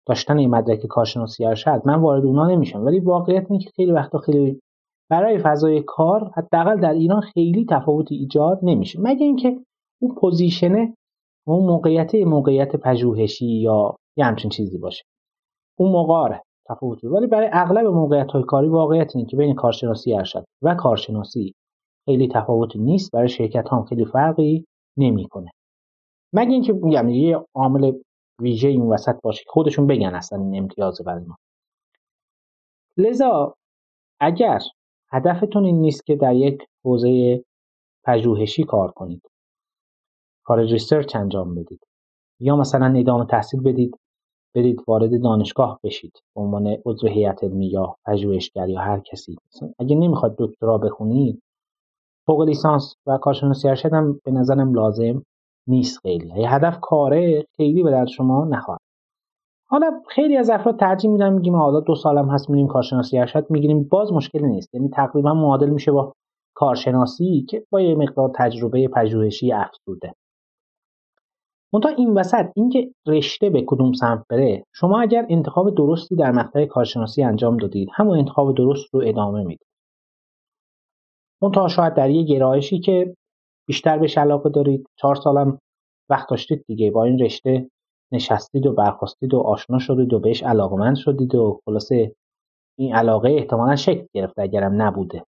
داشتن 0.07 0.39
این 0.39 0.51
مدرک 0.51 0.87
کارشناسی 0.87 1.45
ارشد 1.45 1.83
من 1.85 2.01
وارد 2.01 2.25
اونا 2.25 2.47
نمیشم. 2.47 2.85
ولی 2.85 3.01
واقعیت 3.01 3.47
اینه 3.51 3.65
که 3.65 3.71
خیلی 3.71 3.93
وقتا 3.93 4.19
خیلی 4.19 4.61
برای 5.11 5.39
فضای 5.39 5.83
کار 5.87 6.31
حداقل 6.37 6.81
در 6.81 6.93
ایران 6.93 7.21
خیلی 7.21 7.67
تفاوتی 7.71 8.15
ایجاد 8.15 8.61
نمیشه. 8.63 8.99
مگه 9.03 9.27
اینکه 9.27 9.61
اون 10.03 10.15
پوزیشنه 10.15 10.95
اون 11.47 11.67
موقعیت 11.67 12.15
موقعیت 12.15 12.77
پژوهشی 12.77 13.47
یا 13.47 13.97
یه 14.17 14.25
همچین 14.25 14.51
چیزی 14.51 14.79
باشه. 14.79 15.05
اون 15.79 15.93
موقع 15.93 16.39
تفاوتی 16.69 17.07
ولی 17.07 17.27
برای 17.27 17.49
اغلب 17.53 17.87
موقعیت 17.87 18.31
های 18.31 18.43
کاری 18.43 18.69
واقعیت 18.69 19.17
اینه 19.17 19.29
که 19.29 19.37
بین 19.37 19.55
کارشناسی 19.55 20.15
ارشد 20.15 20.45
و 20.63 20.75
کارشناسی 20.75 21.55
خیلی 22.05 22.29
تفاوتی 22.29 22.79
نیست. 22.79 23.13
برای 23.13 23.29
شرکت 23.29 23.73
هم 23.73 23.85
خیلی 23.85 24.05
فرقی 24.05 24.65
نمی‌کنه. 24.99 25.51
مگه 26.33 26.53
اینکه 26.53 26.73
میگم 26.73 27.09
یه 27.09 27.45
عامل 27.55 27.93
ویژه 28.41 28.69
این 28.69 28.83
وسط 28.83 29.21
باشه 29.23 29.45
که 29.45 29.51
خودشون 29.51 29.87
بگن 29.87 30.15
اصلا 30.15 30.39
این 30.39 30.59
امتیاز 30.59 31.01
برای 31.07 31.25
ما. 31.25 31.37
لذا 32.97 33.55
اگر 34.21 34.61
هدفتون 35.13 35.65
این 35.65 35.81
نیست 35.81 36.07
که 36.07 36.17
در 36.17 36.35
یک 36.35 36.63
حوزه 36.85 37.45
پژوهشی 38.05 38.65
کار 38.65 38.91
کنید 38.91 39.23
کار 40.45 40.61
ریسرچ 40.61 41.17
انجام 41.17 41.55
بدید 41.55 41.81
یا 42.41 42.57
مثلا 42.57 42.99
ادامه 42.99 43.27
تحصیل 43.27 43.63
بدید 43.63 43.99
برید 44.55 44.83
وارد 44.89 45.23
دانشگاه 45.23 45.81
بشید 45.83 46.13
به 46.35 46.41
عنوان 46.41 46.77
عضو 46.87 47.07
هیئت 47.07 47.45
علمی 47.45 47.67
یا 47.67 47.97
پژوهشگر 48.05 48.69
یا 48.69 48.81
هر 48.81 49.01
کسی. 49.01 49.37
اگه 49.79 49.97
نمی‌خواد 49.97 50.35
دکترا 50.39 50.79
بخونید 50.79 51.43
فوق 52.27 52.43
لیسانس 52.43 52.95
و 53.07 53.19
کارشناسی 53.19 53.69
ارشد 53.69 53.93
هم 53.93 54.21
به 54.25 54.31
نظرم 54.31 54.75
لازم 54.75 55.23
نیست 55.69 55.99
خیلی. 55.99 56.41
یه 56.41 56.55
هدف 56.55 56.79
کاره 56.81 57.47
خیلی 57.57 57.83
به 57.83 57.91
درد 57.91 58.09
شما 58.09 58.45
نخواهد. 58.45 58.81
حالا 59.69 60.01
خیلی 60.09 60.37
از 60.37 60.51
افراد 60.51 60.79
ترجیح 60.79 61.11
میدن 61.11 61.33
میگیم 61.33 61.57
حالا 61.57 61.81
دو 61.81 61.95
سالم 61.95 62.31
هست 62.31 62.51
میریم 62.51 62.67
کارشناسی 62.67 63.19
ارشد 63.19 63.47
می‌گیریم. 63.51 63.85
باز 63.85 64.13
مشکلی 64.13 64.47
نیست. 64.47 64.75
یعنی 64.75 64.89
تقریبا 64.89 65.35
معادل 65.35 65.71
میشه 65.71 65.93
با 65.93 66.13
کارشناسی 66.55 67.47
که 67.49 67.65
با 67.71 67.81
یه 67.81 67.95
مقدار 67.95 68.33
تجربه 68.35 68.89
پژوهشی 68.89 69.53
افزوده. 69.53 70.15
منتها 71.73 71.93
این 71.93 72.15
وسط 72.15 72.47
اینکه 72.57 72.91
رشته 73.07 73.51
به 73.51 73.65
کدوم 73.67 73.93
سمت 73.93 74.25
بره 74.31 74.65
شما 74.75 75.01
اگر 75.01 75.27
انتخاب 75.31 75.75
درستی 75.75 76.17
در 76.17 76.33
مقطع 76.33 76.67
کارشناسی 76.67 77.23
انجام 77.23 77.57
دادید 77.57 77.89
همون 77.93 78.19
انتخاب 78.19 78.55
درست 78.55 78.95
رو 78.95 79.03
ادامه 79.07 79.43
می‌دید. 79.43 79.67
منتها 81.43 81.69
شاید 81.69 81.95
در 81.95 82.11
یه 82.11 82.23
گرایشی 82.23 82.79
که 82.81 83.17
بیشتر 83.67 83.99
بهش 83.99 84.19
علاقه 84.19 84.51
دارید. 84.51 84.87
چهار 84.97 85.15
سالم 85.15 85.59
وقت 86.11 86.29
داشتید 86.31 86.65
دیگه. 86.67 86.91
با 86.91 87.05
این 87.05 87.19
رشته 87.19 87.71
نشستید 88.13 88.67
و 88.67 88.73
برخواستید 88.73 89.35
و 89.35 89.41
آشنا 89.41 89.79
شدید 89.79 90.13
و 90.13 90.19
بهش 90.19 90.43
علاقمند 90.43 90.97
شدید 90.97 91.35
و 91.35 91.61
خلاصه 91.65 92.15
این 92.79 92.95
علاقه 92.95 93.31
احتمالا 93.31 93.77
شکل 93.77 94.07
گرفته 94.15 94.43
اگرم 94.43 94.83
نبوده. 94.83 95.25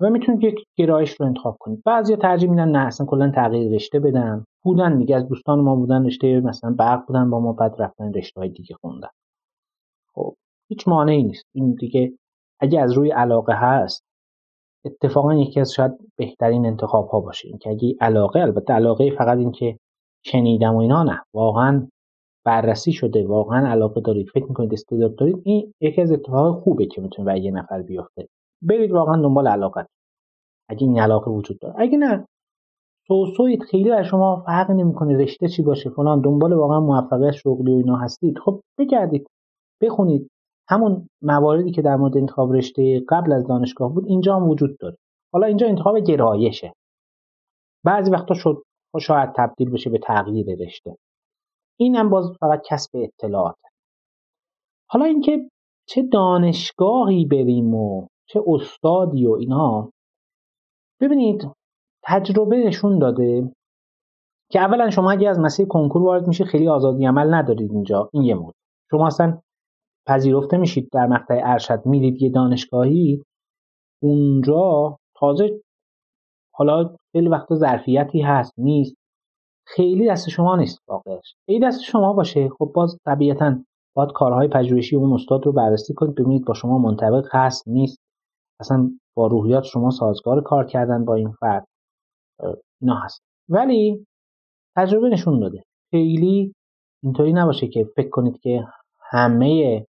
و 0.00 0.10
می‌تونید 0.10 0.44
یک 0.44 0.64
گرایش 0.76 1.20
رو 1.20 1.26
انتخاب 1.26 1.56
کنید. 1.60 1.82
بعضی 1.84 2.16
ترجیح 2.16 2.50
میدن 2.50 2.68
نه 2.68 2.86
اصلا 2.86 3.06
کلا 3.06 3.30
تغییر 3.30 3.72
رشته 3.72 4.00
بدن. 4.00 4.44
بودن 4.62 4.98
دیگه 4.98 5.16
از 5.16 5.28
دوستان 5.28 5.60
ما 5.60 5.76
بودن 5.76 6.06
رشته 6.06 6.40
مثلا 6.40 6.70
برق 6.70 7.06
بودن 7.06 7.30
با 7.30 7.40
ما 7.40 7.52
بعد 7.52 7.74
رفتن 7.78 8.12
رشته 8.12 8.40
های 8.40 8.48
دیگه 8.48 8.76
خوندن. 8.80 9.08
خب 10.14 10.34
هیچ 10.68 10.88
مانعی 10.88 11.22
نیست. 11.22 11.44
این 11.54 11.72
دیگه 11.74 12.12
اگه 12.60 12.80
از 12.80 12.92
روی 12.92 13.10
علاقه 13.10 13.54
هست 13.54 14.04
اتفاقا 14.84 15.34
یکی 15.34 15.60
از 15.60 15.72
شاید 15.72 15.92
بهترین 16.16 16.66
انتخاب 16.66 17.08
ها 17.08 17.20
باشه. 17.20 17.48
اینکه 17.48 17.70
اگه 17.70 17.94
علاقه 18.00 18.40
البته 18.40 18.72
علاقه 18.72 19.10
فقط 19.10 19.38
اینکه 19.38 19.78
شنیدم 20.24 20.74
و 20.74 20.78
اینا 20.78 21.02
نه. 21.02 21.22
واقعا 21.34 21.88
بررسی 22.46 22.92
شده 22.92 23.26
واقعا 23.26 23.68
علاقه 23.68 24.00
دارید. 24.00 24.28
فکر 24.34 24.44
می‌کنید 24.44 24.72
استعداد 24.72 25.16
دارید. 25.16 25.42
این 25.44 25.72
یکی 25.80 26.02
از 26.02 26.12
اتفاق 26.12 26.60
خوبه 26.60 26.86
که 26.86 27.00
می‌تونه 27.00 27.26
برای 27.26 27.40
یه 27.42 27.50
نفر 27.50 27.82
بیفته. 27.82 28.28
برید 28.62 28.92
واقعا 28.92 29.22
دنبال 29.22 29.48
علاقت. 29.48 29.86
اگه 30.68 30.86
این 30.86 31.00
علاقه 31.00 31.30
وجود 31.30 31.58
داره. 31.58 31.74
اگه 31.78 31.98
نه 31.98 32.26
سوسوید 33.08 33.62
خیلی 33.62 33.90
از 33.90 34.06
شما 34.06 34.42
فرق 34.46 34.70
نمی‌کنه 34.70 35.16
رشته 35.18 35.48
چی 35.48 35.62
باشه. 35.62 35.90
فلان 35.90 36.20
دنبال 36.20 36.52
واقعا 36.52 36.80
موفقیت 36.80 37.32
شغلی 37.32 37.72
و 37.72 37.76
اینا 37.76 37.96
هستید. 37.96 38.38
خب 38.38 38.60
بگردید. 38.78 39.26
بخونید. 39.82 40.28
همون 40.72 41.08
مواردی 41.22 41.70
که 41.70 41.82
در 41.82 41.96
مورد 41.96 42.16
انتخاب 42.16 42.52
رشته 42.52 43.00
قبل 43.08 43.32
از 43.32 43.46
دانشگاه 43.46 43.94
بود 43.94 44.06
اینجا 44.06 44.36
هم 44.36 44.48
وجود 44.48 44.78
داره. 44.78 44.96
حالا 45.32 45.46
اینجا 45.46 45.66
انتخاب 45.66 45.98
گرایشه. 45.98 46.72
بعضی 47.84 48.10
وقتا 48.10 48.34
شد 48.34 48.62
شاید 49.00 49.32
تبدیل 49.36 49.70
بشه 49.70 49.90
به 49.90 49.98
تغییر 49.98 50.46
رشته. 50.60 50.96
این 51.80 51.96
هم 51.96 52.10
باز 52.10 52.32
فقط 52.40 52.62
کسب 52.66 52.90
اطلاعات. 52.94 53.56
حالا 54.90 55.04
اینکه 55.04 55.48
چه 55.88 56.02
دانشگاهی 56.02 57.24
بریم 57.24 57.74
و 57.74 58.06
چه 58.28 58.42
استادی 58.46 59.26
و 59.26 59.32
اینا 59.32 59.90
ببینید 61.00 61.50
تجربه 62.04 62.56
نشون 62.56 62.98
داده 62.98 63.52
که 64.50 64.60
اولا 64.60 64.90
شما 64.90 65.10
اگه 65.10 65.28
از 65.28 65.38
مسیر 65.38 65.66
کنکور 65.66 66.02
وارد 66.02 66.26
میشه 66.26 66.44
خیلی 66.44 66.68
آزادی 66.68 67.06
عمل 67.06 67.34
ندارید 67.34 67.72
اینجا 67.72 68.08
این 68.12 68.22
یه 68.22 68.34
مورد. 68.34 68.54
شما 68.90 69.06
اصلا 69.06 69.38
پذیرفته 70.06 70.56
میشید 70.56 70.88
در 70.92 71.06
مقطع 71.06 71.40
ارشد 71.44 71.82
میرید 71.86 72.22
یه 72.22 72.30
دانشگاهی 72.30 73.22
اونجا 74.02 74.98
تازه 75.16 75.60
حالا 76.54 76.96
خیلی 77.12 77.28
وقتا 77.28 77.54
ظرفیتی 77.54 78.20
هست 78.20 78.52
نیست. 78.58 78.96
خیلی 79.66 80.08
دست 80.08 80.28
شما 80.28 80.56
نیست 80.56 80.78
واقعش. 80.88 81.34
ای 81.48 81.60
دست 81.60 81.80
شما 81.82 82.12
باشه. 82.12 82.48
خب 82.48 82.72
باز 82.74 82.98
طبیعتا 83.04 83.56
باید 83.94 84.12
کارهای 84.14 84.48
پژوهشی 84.48 84.96
اون 84.96 85.12
استاد 85.12 85.46
رو 85.46 85.52
بررسی 85.52 85.94
کنید 85.94 86.14
ببینید 86.14 86.44
با 86.44 86.54
شما 86.54 86.78
منطبق 86.78 87.28
هست 87.32 87.68
نیست. 87.68 87.98
اصلا 88.60 88.90
با 89.16 89.26
روحیات 89.26 89.64
شما 89.64 89.90
سازگار 89.90 90.42
کار 90.42 90.66
کردن 90.66 91.04
با 91.04 91.14
این 91.14 91.32
فرد 91.32 91.66
اینا 92.80 93.00
هست. 93.04 93.22
ولی 93.48 94.06
تجربه 94.76 95.08
نشون 95.08 95.40
داده. 95.40 95.62
خیلی 95.90 96.54
اینطوری 97.02 97.32
نباشه 97.32 97.68
که 97.68 97.88
فکر 97.96 98.08
کنید 98.10 98.40
که 98.40 98.66
همه 99.10 99.86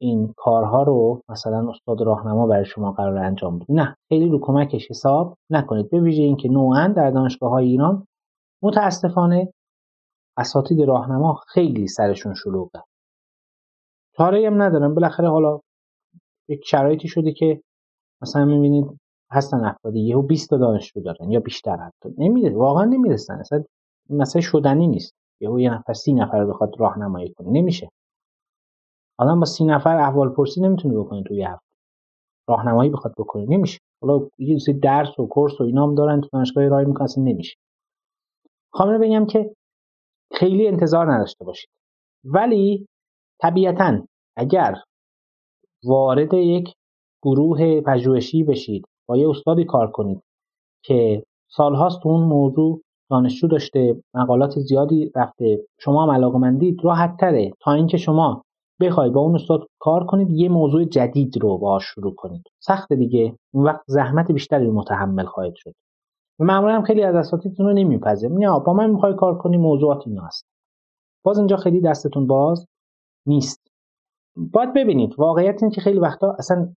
این 0.00 0.34
کارها 0.36 0.82
رو 0.82 1.22
مثلا 1.28 1.70
استاد 1.70 2.02
راهنما 2.02 2.46
برای 2.46 2.64
شما 2.64 2.92
قرار 2.92 3.18
انجام 3.18 3.58
بده. 3.58 3.74
نه 3.74 3.96
خیلی 4.08 4.28
رو 4.28 4.38
کمکش 4.42 4.90
حساب 4.90 5.38
نکنید. 5.50 5.90
به 5.90 6.00
ویژه 6.00 6.22
اینکه 6.22 6.48
نوعا 6.48 6.88
در 6.96 7.10
دانشگاه 7.10 7.50
های 7.50 7.66
ایران 7.66 8.06
متاسفانه 8.62 9.52
اساتید 10.36 10.82
راهنما 10.82 11.34
خیلی 11.48 11.88
سرشون 11.88 12.34
شلوغه. 12.34 12.82
چاره 14.16 14.46
هم 14.46 14.62
ندارم 14.62 14.94
بالاخره 14.94 15.30
حالا 15.30 15.60
یک 16.48 16.60
شرایطی 16.66 17.08
شده 17.08 17.32
که 17.32 17.62
مثلا 18.22 18.44
می‌بینید 18.44 19.00
هستن 19.30 19.64
افرادی 19.64 20.00
یهو 20.00 20.22
20 20.22 20.50
تا 20.50 20.56
دانشجو 20.56 21.00
دارن 21.00 21.30
یا 21.30 21.40
بیشتر 21.40 21.76
حتی. 21.76 22.14
نمیده 22.18 22.56
واقعا 22.56 22.84
نمی‌رسن. 22.84 23.34
اصلا 23.34 23.64
مثلا 24.10 24.42
شدنی 24.42 24.86
نیست. 24.86 25.14
یهو 25.40 25.60
یه 25.60 25.70
نفر 25.74 25.92
سی 25.92 26.12
نفر 26.12 26.44
بخواد 26.44 26.80
راهنمایی 26.80 27.32
کنه. 27.32 27.50
نمیشه. 27.50 27.88
آدم 29.18 29.40
با 29.40 29.46
سی 29.46 29.64
نفر 29.64 29.96
احوال 29.96 30.28
پرسی 30.28 30.60
نمی‌تونه 30.60 30.98
بکنه 30.98 31.22
توی 31.22 31.42
هفته. 31.42 31.66
راهنمایی 32.48 32.90
بخواد 32.90 33.14
بکنه. 33.18 33.46
نمیشه. 33.48 33.78
حالا 34.02 34.28
یه 34.38 34.58
سری 34.58 34.74
درس 34.74 35.18
و 35.18 35.26
کورس 35.26 35.60
و 35.60 35.64
اینا 35.64 35.86
هم 35.86 35.94
دارن 35.94 36.20
تو 36.20 36.28
دانشگاه 36.32 36.68
رای 36.68 36.84
می‌کنن 36.84 37.08
نمیشه. 37.18 37.56
خواهم 38.72 38.98
بگم 38.98 39.26
که 39.26 39.54
خیلی 40.32 40.68
انتظار 40.68 41.14
نداشته 41.14 41.44
باشید. 41.44 41.70
ولی 42.24 42.86
طبیعتا 43.42 44.00
اگر 44.36 44.74
وارد 45.84 46.34
یک 46.34 46.72
گروه 47.22 47.80
پژوهشی 47.80 48.44
بشید 48.44 48.84
با 49.08 49.16
یه 49.16 49.28
استادی 49.28 49.64
کار 49.64 49.90
کنید 49.90 50.22
که 50.84 51.22
سالهاست 51.50 52.06
اون 52.06 52.22
موضوع 52.22 52.80
دانشجو 53.10 53.48
داشته 53.48 54.02
مقالات 54.14 54.50
زیادی 54.50 55.12
رفته 55.14 55.66
شما 55.80 56.02
هم 56.02 56.10
علاقمندید 56.10 56.84
راحت 56.84 57.16
تره. 57.20 57.52
تا 57.60 57.72
اینکه 57.72 57.96
شما 57.96 58.42
بخوای 58.80 59.10
با 59.10 59.20
اون 59.20 59.34
استاد 59.34 59.68
کار 59.78 60.06
کنید 60.06 60.30
یه 60.30 60.48
موضوع 60.48 60.84
جدید 60.84 61.42
رو 61.42 61.58
باهاش 61.58 61.84
شروع 61.84 62.14
کنید. 62.14 62.42
سخت 62.60 62.92
دیگه. 62.92 63.36
اون 63.54 63.64
وقت 63.64 63.80
زحمت 63.86 64.32
بیشتری 64.32 64.70
متحمل 64.70 65.24
خواهید 65.24 65.54
شد. 65.54 65.74
معمولا 66.38 66.74
هم 66.74 66.82
خیلی 66.82 67.02
از 67.02 67.14
اساتیدتون 67.14 67.66
رو 67.66 67.72
نمیپذه 67.72 68.28
نه 68.28 68.60
با 68.60 68.72
من 68.72 68.90
می‌خوای 68.90 69.14
کار 69.14 69.38
کنی 69.38 69.56
موضوعات 69.56 70.06
اینا 70.06 70.22
هست. 70.22 70.46
باز 71.24 71.38
اینجا 71.38 71.56
خیلی 71.56 71.80
دستتون 71.80 72.26
باز 72.26 72.66
نیست. 73.26 73.60
باید 74.36 74.74
ببینید 74.74 75.18
واقعیت 75.18 75.62
این 75.62 75.70
که 75.72 75.80
خیلی 75.80 75.98
وقتا 75.98 76.36
اصلا 76.38 76.74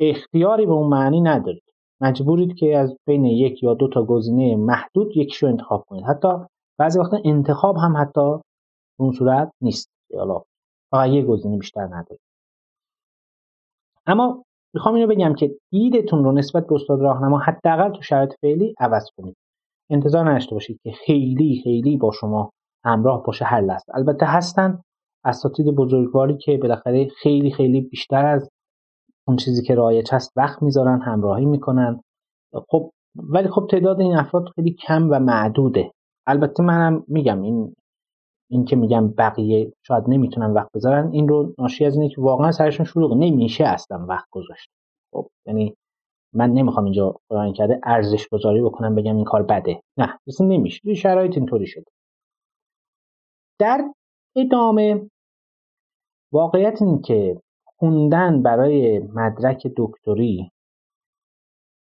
اختیاری 0.00 0.66
به 0.66 0.72
اون 0.72 0.88
معنی 0.88 1.20
ندارید. 1.20 1.62
مجبورید 2.00 2.54
که 2.54 2.78
از 2.78 2.96
بین 3.06 3.24
یک 3.24 3.62
یا 3.62 3.74
دو 3.74 3.88
تا 3.88 4.04
گزینه 4.04 4.56
محدود 4.56 5.16
یکیشو 5.16 5.46
انتخاب 5.46 5.84
کنید. 5.88 6.04
حتی 6.04 6.28
بعضی 6.78 6.98
وقتا 6.98 7.18
انتخاب 7.24 7.76
هم 7.76 7.96
حتی 7.96 8.30
اون 8.98 9.12
صورت 9.12 9.52
نیست. 9.60 9.90
حالا 10.18 10.42
فقط 10.90 11.08
یه 11.08 11.22
گزینه 11.22 11.58
بیشتر 11.58 11.84
ندارید 11.84 12.20
اما 14.06 14.44
می‌خوام 14.74 14.94
اینو 14.94 15.06
بگم 15.06 15.34
که 15.34 15.56
دیدتون 15.70 16.24
رو 16.24 16.32
نسبت 16.32 16.66
به 16.66 16.74
استاد 16.74 17.00
راهنما 17.00 17.38
حداقل 17.38 17.90
تو 17.90 18.02
شرایط 18.02 18.32
فعلی 18.40 18.74
عوض 18.80 19.06
کنید. 19.16 19.36
انتظار 19.90 20.30
نداشته 20.30 20.54
باشید 20.54 20.80
که 20.82 20.92
خیلی 20.92 21.60
خیلی 21.64 21.96
با 21.96 22.10
شما 22.12 22.50
همراه 22.84 23.22
باشه 23.22 23.44
هر 23.44 23.60
لحظه. 23.60 23.84
البته 23.94 24.26
هستن 24.26 24.82
اساتید 25.24 25.66
بزرگواری 25.66 26.36
که 26.36 26.58
بالاخره 26.62 27.08
خیلی 27.08 27.50
خیلی 27.50 27.80
بیشتر 27.80 28.26
از 28.26 28.50
اون 29.28 29.36
چیزی 29.36 29.62
که 29.62 29.74
رایج 29.74 30.14
هست 30.14 30.32
وقت 30.36 30.62
می‌ذارن 30.62 31.00
همراهی 31.00 31.46
می‌کنن. 31.46 32.00
خب 32.68 32.90
ولی 33.16 33.48
خب 33.48 33.66
تعداد 33.70 34.00
این 34.00 34.16
افراد 34.16 34.48
خیلی 34.54 34.72
کم 34.72 35.08
و 35.10 35.18
معدوده. 35.18 35.92
البته 36.26 36.62
منم 36.62 37.04
میگم 37.08 37.42
این 37.42 37.74
این 38.50 38.64
که 38.64 38.76
میگم 38.76 39.08
بقیه 39.08 39.72
شاید 39.82 40.04
نمی‌تونن 40.08 40.52
وقت 40.52 40.72
بذارن 40.74 41.12
این 41.12 41.28
رو 41.28 41.54
ناشی 41.58 41.84
از 41.84 41.96
اینه 41.96 42.08
که 42.08 42.20
واقعا 42.20 42.52
سرشون 42.52 42.86
شروع 42.86 43.16
نمیشه 43.16 43.64
اصلا 43.64 44.06
وقت 44.08 44.28
گذاشت. 44.30 44.70
خب 45.14 45.28
یعنی 45.46 45.76
من 46.34 46.50
نمی‌خوام 46.50 46.84
اینجا 46.84 47.16
قرآن 47.28 47.52
کرده 47.52 47.80
ارزش 47.84 48.28
گذاری 48.28 48.62
بکنم 48.62 48.94
بگم 48.94 49.16
این 49.16 49.24
کار 49.24 49.42
بده. 49.42 49.82
نه 49.96 50.18
اصلا 50.28 50.46
نمیشه. 50.46 50.94
شرایط 50.94 51.36
اینطوری 51.36 51.66
شده 51.66 51.90
در 53.60 53.84
ادامه 54.36 55.10
واقعیت 56.32 56.82
این 56.82 57.02
که 57.02 57.40
خوندن 57.64 58.42
برای 58.42 58.98
مدرک 58.98 59.66
دکتری 59.76 60.50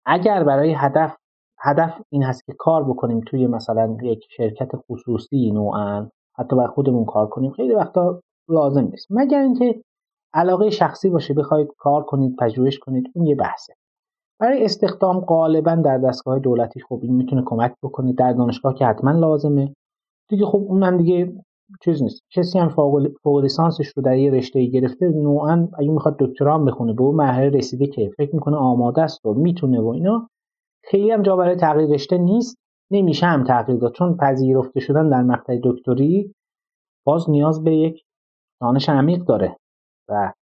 اگر 0.05 0.43
برای 0.43 0.73
هدف 0.73 1.17
هدف 1.59 2.01
این 2.09 2.23
هست 2.23 2.45
که 2.45 2.53
کار 2.59 2.83
بکنیم 2.83 3.19
توی 3.19 3.47
مثلا 3.47 3.97
یک 4.01 4.25
شرکت 4.37 4.71
خصوصی 4.75 5.51
نوعا 5.51 6.09
حتی 6.37 6.55
بر 6.55 6.67
خودمون 6.67 7.05
کار 7.05 7.27
کنیم. 7.27 7.51
خیلی 7.51 7.73
وقتا 7.73 8.21
لازم 8.49 8.83
نیست. 8.91 9.07
مگر 9.09 9.39
اینکه 9.39 9.81
علاقه 10.33 10.69
شخصی 10.69 11.09
باشه 11.09 11.33
بخواید 11.33 11.67
کار 11.77 12.03
کنید 12.03 12.35
پژوهش 12.35 12.79
کنید 12.79 13.11
اون 13.15 13.25
یه 13.25 13.35
بحثه. 13.35 13.73
برای 14.39 14.65
استخدام 14.65 15.19
غالبا 15.19 15.75
در 15.75 15.97
دستگاه 15.97 16.39
دولتی 16.39 16.79
خب 16.79 16.99
این 17.03 17.13
می‌تونه 17.13 17.43
کمک 17.45 17.73
بکنه. 17.83 18.13
در 18.13 18.33
دانشگاه 18.33 18.73
که 18.75 18.85
حتما 18.85 19.11
لازمه. 19.11 19.73
دیگه 20.29 20.45
خب 20.45 20.65
اونم 20.67 20.97
دیگه 20.97 21.33
چیز 21.83 22.03
نیست. 22.03 22.21
کسی 22.31 22.59
هم 22.59 22.69
فوق 23.23 23.41
لیسانسش 23.41 23.87
رو 23.87 24.03
در 24.03 24.17
یه 24.17 24.31
رشته 24.31 24.65
گرفته 24.65 25.09
نوعا 25.09 25.67
اگه 25.79 25.91
می‌خواد 25.91 26.15
دکترا 26.19 26.53
هم 26.53 26.65
بخونه 26.65 26.93
به 26.93 27.03
اون 27.03 27.15
مرحله 27.15 27.49
رسیده 27.49 27.87
که 27.87 28.11
فکر 28.17 28.35
می‌کنه 28.35 28.57
آماده 28.57 29.01
است 29.01 29.25
و 29.25 29.33
می‌تونه 29.33 29.81
و 29.81 29.87
اینا 29.87 30.29
خیلی 30.83 31.11
هم 31.11 31.21
جا 31.21 31.35
برای 31.35 31.55
تغییر 31.55 31.89
رشته 31.89 32.17
نیست. 32.17 32.57
نمیشه 32.93 33.25
هم 33.25 33.43
تغییر 33.43 33.79
داد. 33.79 33.93
چون 33.93 34.17
پذیرفته 34.17 34.79
شدن 34.79 35.09
در 35.09 35.21
مقطع 35.21 35.59
دکتری 35.63 36.35
باز 37.05 37.29
نیاز 37.29 37.63
به 37.63 37.75
یک 37.75 38.03
دانش 38.61 38.89
عمیق 38.89 39.23
داره 39.23 39.57
و 40.09 40.33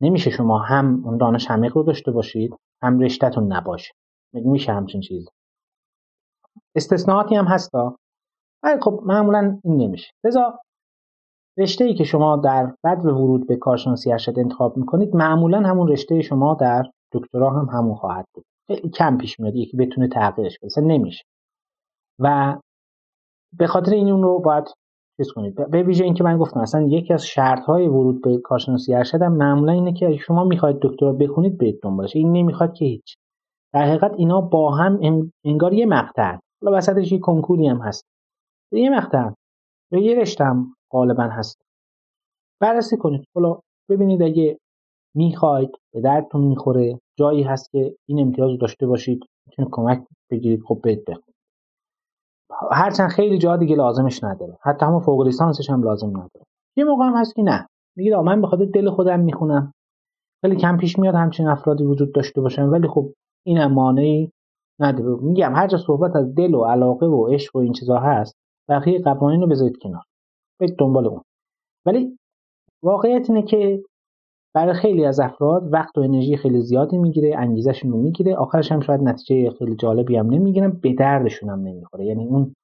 نمیشه 0.00 0.30
شما 0.30 0.58
هم 0.58 1.02
اون 1.04 1.16
دانش 1.16 1.50
عمیق 1.50 1.76
رو 1.76 1.82
داشته 1.82 2.10
باشید 2.10 2.54
هم 2.82 3.00
رشتهتون 3.00 3.52
نباشه. 3.52 3.92
میشه 4.32 4.72
همچین 4.72 5.00
چیز 5.00 5.28
استثناءاتی 6.76 7.34
هم 7.34 7.44
هستا. 7.44 7.96
ولی 8.62 8.80
خب 8.80 9.00
معمولا 9.04 9.60
این 9.64 9.76
نمیشه. 9.76 10.12
لذا 10.24 10.58
رشته 11.58 11.84
ای 11.84 11.94
که 11.94 12.04
شما 12.04 12.36
در 12.36 12.74
بعد 12.82 13.06
ورود 13.06 13.46
به 13.46 13.56
کارشناسی 13.56 14.12
ارشد 14.12 14.38
انتخاب 14.38 14.76
می‌کنید 14.76 15.16
معمولا 15.16 15.60
همون 15.60 15.88
رشته 15.88 16.22
شما 16.22 16.54
در 16.54 16.82
دکترا 17.12 17.50
هم 17.50 17.78
همون 17.78 17.94
خواهد 17.94 18.26
بود. 18.34 18.44
خیلی 18.66 18.90
کم 18.90 19.18
پیش 19.18 19.40
میاد 19.40 19.54
یکی 19.54 19.76
بتونه 19.76 20.08
تغییرش 20.08 20.58
بده 20.58 20.80
نمیشه. 20.80 21.24
و 22.18 22.58
به 23.58 23.66
خاطر 23.66 23.92
این 23.92 24.10
اون 24.10 24.22
رو 24.22 24.38
باید 24.38 24.64
چیز 25.16 25.32
کنید. 25.32 25.70
به 25.70 25.82
ویژه 25.82 26.04
اینکه 26.04 26.24
من 26.24 26.38
گفتم 26.38 26.60
اصلا 26.60 26.82
یکی 26.82 27.12
از 27.14 27.26
شرط 27.26 27.64
های 27.64 27.88
ورود 27.88 28.22
به 28.22 28.38
کارشناسی 28.38 28.94
ارشد 28.94 29.22
هم 29.22 29.32
معمولا 29.32 29.72
اینه 29.72 29.92
که 29.92 30.16
شما 30.16 30.44
می‌خواید 30.44 30.76
دکترا 30.82 31.12
بخونید 31.12 31.58
برید 31.58 31.80
دنبالش. 31.82 32.16
این 32.16 32.32
نمی‌خواد 32.32 32.74
که 32.74 32.84
هیچ. 32.84 33.16
در 33.74 33.82
حقیقت 33.82 34.14
اینا 34.16 34.40
با 34.40 34.70
هم 34.70 35.00
انگار 35.44 35.72
یه 35.72 35.86
مقطع. 35.86 36.38
حالا 36.62 36.78
وسطش 36.78 37.12
یه 37.12 37.18
کنکوری 37.18 37.66
هم 37.66 37.78
هست. 37.78 38.04
یه 38.72 38.90
مقطع. 38.90 39.30
یه 39.92 40.20
رشته 40.20 40.44
هم 40.44 40.74
غالبا 40.92 41.22
هست. 41.22 41.62
بررسی 42.60 42.96
کنید. 42.96 43.24
حالا 43.34 43.58
ببینید 43.90 44.22
اگه 44.22 44.58
می‌خواید 45.16 45.70
به 45.92 46.00
دردتون 46.00 46.40
می‌خوره 46.40 47.00
جایی 47.18 47.42
هست 47.42 47.70
که 47.70 47.96
این 48.08 48.20
امتیاز 48.20 48.50
رو 48.50 48.56
داشته 48.56 48.86
باشید 48.86 49.20
می‌تونید 49.46 49.70
کمک 49.72 50.04
بگیرید 50.30 50.62
خب 50.62 50.80
بهت 50.82 51.04
بخونید 51.04 51.33
هرچند 52.72 53.08
خیلی 53.08 53.38
جا 53.38 53.56
دیگه 53.56 53.76
لازمش 53.76 54.24
نداره. 54.24 54.58
حتی 54.62 54.86
همون 54.86 55.00
فوق 55.00 55.22
لیسانسش 55.22 55.70
هم 55.70 55.82
لازم 55.82 56.08
نداره. 56.08 56.46
یه 56.76 56.84
موقع 56.84 57.04
هم 57.04 57.16
هست 57.16 57.34
که 57.34 57.42
نه. 57.42 57.68
میگید 57.96 58.14
من 58.14 58.40
به 58.40 58.66
دل 58.66 58.90
خودم 58.90 59.20
می‌خونم. 59.20 59.72
خیلی 60.44 60.56
کم 60.56 60.76
پیش 60.76 60.98
میاد 60.98 61.14
همچین 61.14 61.48
افرادی 61.48 61.84
وجود 61.84 62.14
داشته 62.14 62.40
باشن 62.40 62.62
ولی 62.62 62.88
خب 62.88 63.12
این 63.46 63.66
مانعی 63.66 64.30
نداره. 64.80 65.16
میگم 65.22 65.54
هر 65.54 65.66
جا 65.66 65.78
صحبت 65.78 66.16
از 66.16 66.34
دل 66.34 66.54
و 66.54 66.64
علاقه 66.64 67.06
و 67.06 67.26
عشق 67.26 67.56
و 67.56 67.58
این 67.58 67.72
چیزا 67.72 67.96
هست 67.98 68.34
بقیه 68.68 69.02
قوانین 69.02 69.40
رو 69.40 69.46
بذارید 69.46 69.76
کنار. 69.82 70.02
برید 70.60 70.76
دنبال 70.78 71.06
اون. 71.06 71.22
ولی 71.86 72.18
واقعیت 72.82 73.30
اینه 73.30 73.42
که 73.42 73.82
برای 74.54 74.74
خیلی 74.74 75.04
از 75.04 75.20
افراد 75.20 75.72
وقت 75.72 75.98
و 75.98 76.00
انرژی 76.00 76.36
خیلی 76.36 76.60
زیادی 76.60 76.98
می‌گیره 76.98 77.34
انگیزشون 77.38 77.90
رو 77.90 77.98
می‌گیره. 78.02 78.36
آخرش 78.36 78.72
هم 78.72 78.80
شاید 78.80 79.00
نتیجه 79.00 79.50
خیلی 79.50 79.76
جالبی 79.76 80.16
هم 80.16 80.26
نمی‌گیرن 80.30 80.70
به 80.70 80.92
دردشون 80.92 81.50
هم 81.50 81.60
نمی‌خوره. 81.60 82.04
یعنی 82.06 82.24
اون 82.26 82.54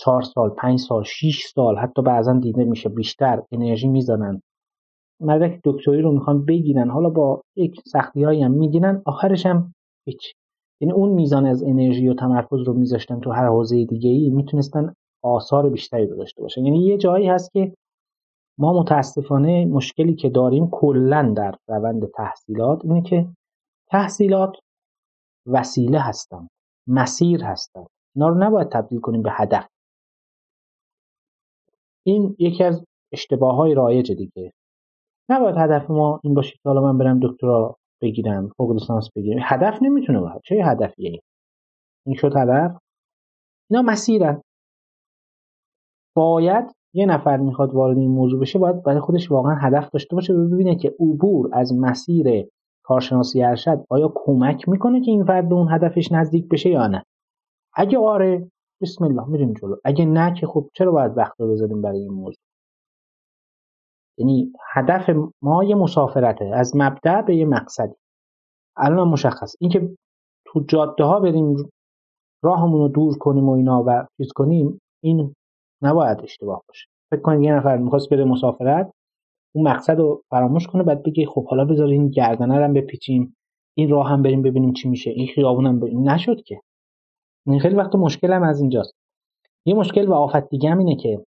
چهار 0.00 0.22
سال 0.22 0.50
پنج 0.50 0.78
سال 0.78 1.02
شیش 1.02 1.46
سال 1.46 1.76
حتی 1.76 2.02
بعضا 2.02 2.32
دیده 2.32 2.64
میشه 2.64 2.88
بیشتر 2.88 3.42
انرژی 3.52 3.88
می‌زنن. 3.88 4.40
مدرک 5.20 5.60
دکتری 5.64 6.02
رو 6.02 6.12
می‌خوان 6.12 6.44
بگیرن 6.44 6.90
حالا 6.90 7.10
با 7.10 7.42
یک 7.56 7.80
سختی 7.86 8.22
هایی 8.22 8.42
هم 8.42 8.50
می‌گیرن 8.50 9.02
آخرش 9.06 9.46
هم 9.46 9.74
هیچ. 10.08 10.34
یعنی 10.80 10.92
اون 10.92 11.08
میزان 11.08 11.46
از 11.46 11.62
انرژی 11.62 12.08
و 12.08 12.14
تمرکز 12.14 12.60
رو 12.66 12.72
میذاشتن 12.74 13.20
تو 13.20 13.30
هر 13.30 13.46
حوزه 13.48 13.84
دیگه 13.84 14.10
ای 14.10 14.30
می‌تونستن 14.30 14.94
آثار 15.24 15.70
بیشتری 15.70 16.06
داشته 16.06 16.42
باشن. 16.42 16.64
یعنی 16.64 16.84
یه 16.86 16.98
جایی 16.98 17.28
هست 17.28 17.52
که 17.52 17.74
ما 18.58 18.80
متاسفانه 18.80 19.66
مشکلی 19.66 20.14
که 20.14 20.28
داریم 20.28 20.68
کلا 20.70 21.34
در 21.36 21.54
روند 21.68 22.10
تحصیلات 22.10 22.84
اینه 22.84 23.02
که 23.02 23.28
تحصیلات 23.90 24.56
وسیله 25.46 26.00
هستند 26.00 26.48
مسیر 26.86 27.44
هستند. 27.44 27.86
اینا 28.16 28.28
رو 28.28 28.34
نباید 28.34 28.68
تبدیل 28.68 29.00
کنیم 29.00 29.22
به 29.22 29.30
هدف. 29.32 29.68
این 32.06 32.36
یکی 32.38 32.64
از 32.64 32.84
اشتباه 33.12 33.56
های 33.56 33.74
رایج 33.74 34.12
دیگه. 34.12 34.52
نباید 35.28 35.56
هدف 35.56 35.90
ما 35.90 36.20
این 36.24 36.34
باشه 36.34 36.52
که 36.52 36.60
حالا 36.64 36.80
من 36.80 36.98
برم 36.98 37.20
دکترا 37.22 37.76
بگیرم 38.02 38.48
فوق 38.56 38.72
لیسانس 38.72 39.08
بگیرم. 39.16 39.40
هدف 39.42 39.78
نمی‌تونه 39.82 40.20
باشه. 40.20 40.40
چه 40.44 40.54
هدفیه 40.64 41.20
این 42.06 42.16
شد 42.16 42.36
هدف؟ 42.36 42.78
اینا 43.70 43.82
مسیرن. 43.82 44.42
باید 46.16 46.74
یه 46.94 47.06
نفر 47.06 47.36
می‌خواد 47.36 47.74
وارد 47.74 47.98
این 47.98 48.10
موضوع 48.10 48.40
بشه 48.40 48.58
باید 48.58 48.82
برای 48.82 49.00
خودش 49.00 49.30
واقعا 49.30 49.54
هدف 49.54 49.90
داشته 49.90 50.16
باشه 50.16 50.34
ببینه 50.34 50.76
که 50.76 50.94
عبور 51.00 51.50
از 51.52 51.74
مسیر 51.74 52.46
کارشناسی 52.84 53.42
ارشد 53.42 53.84
آیا 53.90 54.12
کمک 54.14 54.68
می‌کنه 54.68 55.00
که 55.00 55.10
این 55.10 55.24
فرد 55.24 55.48
به 55.48 55.54
اون 55.54 55.72
هدفش 55.72 56.12
نزدیک 56.12 56.48
بشه 56.48 56.70
یا 56.70 56.86
نه. 56.86 57.04
اگه 57.74 57.98
آره 57.98 58.50
بسم 58.82 59.04
الله 59.04 59.28
میریم 59.28 59.52
جلو. 59.52 59.76
اگه 59.84 60.04
نه 60.04 60.34
که 60.34 60.46
خب 60.46 60.70
چرا 60.74 60.92
باید 60.92 61.18
وقت 61.18 61.40
رو 61.40 61.52
بذاریم 61.52 61.82
برای 61.82 61.98
این 62.00 62.12
موضوع؟ 62.12 62.44
یعنی 64.18 64.52
هدف 64.72 65.10
ما 65.42 65.64
یه 65.64 65.74
مسافرته 65.74 66.44
از 66.44 66.76
مبدع 66.76 67.22
به 67.22 67.36
یه 67.36 67.46
مقصدی. 67.46 67.94
الان 68.76 69.08
مشخص. 69.08 69.54
اینکه 69.60 69.96
تو 70.46 70.64
جاده 70.68 71.04
ها 71.04 71.20
بریم 71.20 71.56
راهمون 72.42 72.80
رو 72.80 72.88
دور 72.88 73.18
کنیم 73.18 73.48
و 73.48 73.52
اینا 73.52 73.84
و 73.86 74.06
چیز 74.16 74.32
کنیم 74.32 74.80
این 75.02 75.34
نباید 75.82 76.20
اشتباه 76.22 76.62
باشه. 76.68 76.86
فکر 77.10 77.20
کنید 77.20 77.42
یه 77.42 77.54
نفر 77.54 77.76
می‌خواست 77.76 78.10
بره 78.10 78.24
مسافرت 78.24 78.92
اون 79.54 79.68
مقصد 79.68 79.98
رو 79.98 80.22
فراموش 80.30 80.66
کنه 80.66 80.82
بعد 80.82 81.02
بگه 81.02 81.26
خب 81.26 81.48
حالا 81.48 81.64
بذار 81.64 81.88
این 81.88 82.08
گردنه 82.08 82.58
رو 82.58 82.72
بپیچیم 82.72 83.36
این 83.76 83.90
راه 83.90 84.08
هم 84.08 84.22
بریم 84.22 84.42
ببینیم 84.42 84.72
چی 84.72 84.88
میشه 84.88 85.10
این 85.10 85.26
خیابون 85.26 85.66
هم 85.66 85.80
بریم. 85.80 86.10
نشد 86.10 86.42
که. 86.42 86.60
این 87.46 87.60
خیلی 87.60 87.74
وقت 87.74 87.94
مشکل 87.94 88.32
هم 88.32 88.42
از 88.42 88.60
اینجاست. 88.60 88.92
یه 89.66 89.74
مشکل 89.74 90.08
و 90.08 90.14
آفت 90.14 90.48
دیگه 90.48 90.70
هم 90.70 90.78
اینه 90.78 90.96
که 90.96 91.24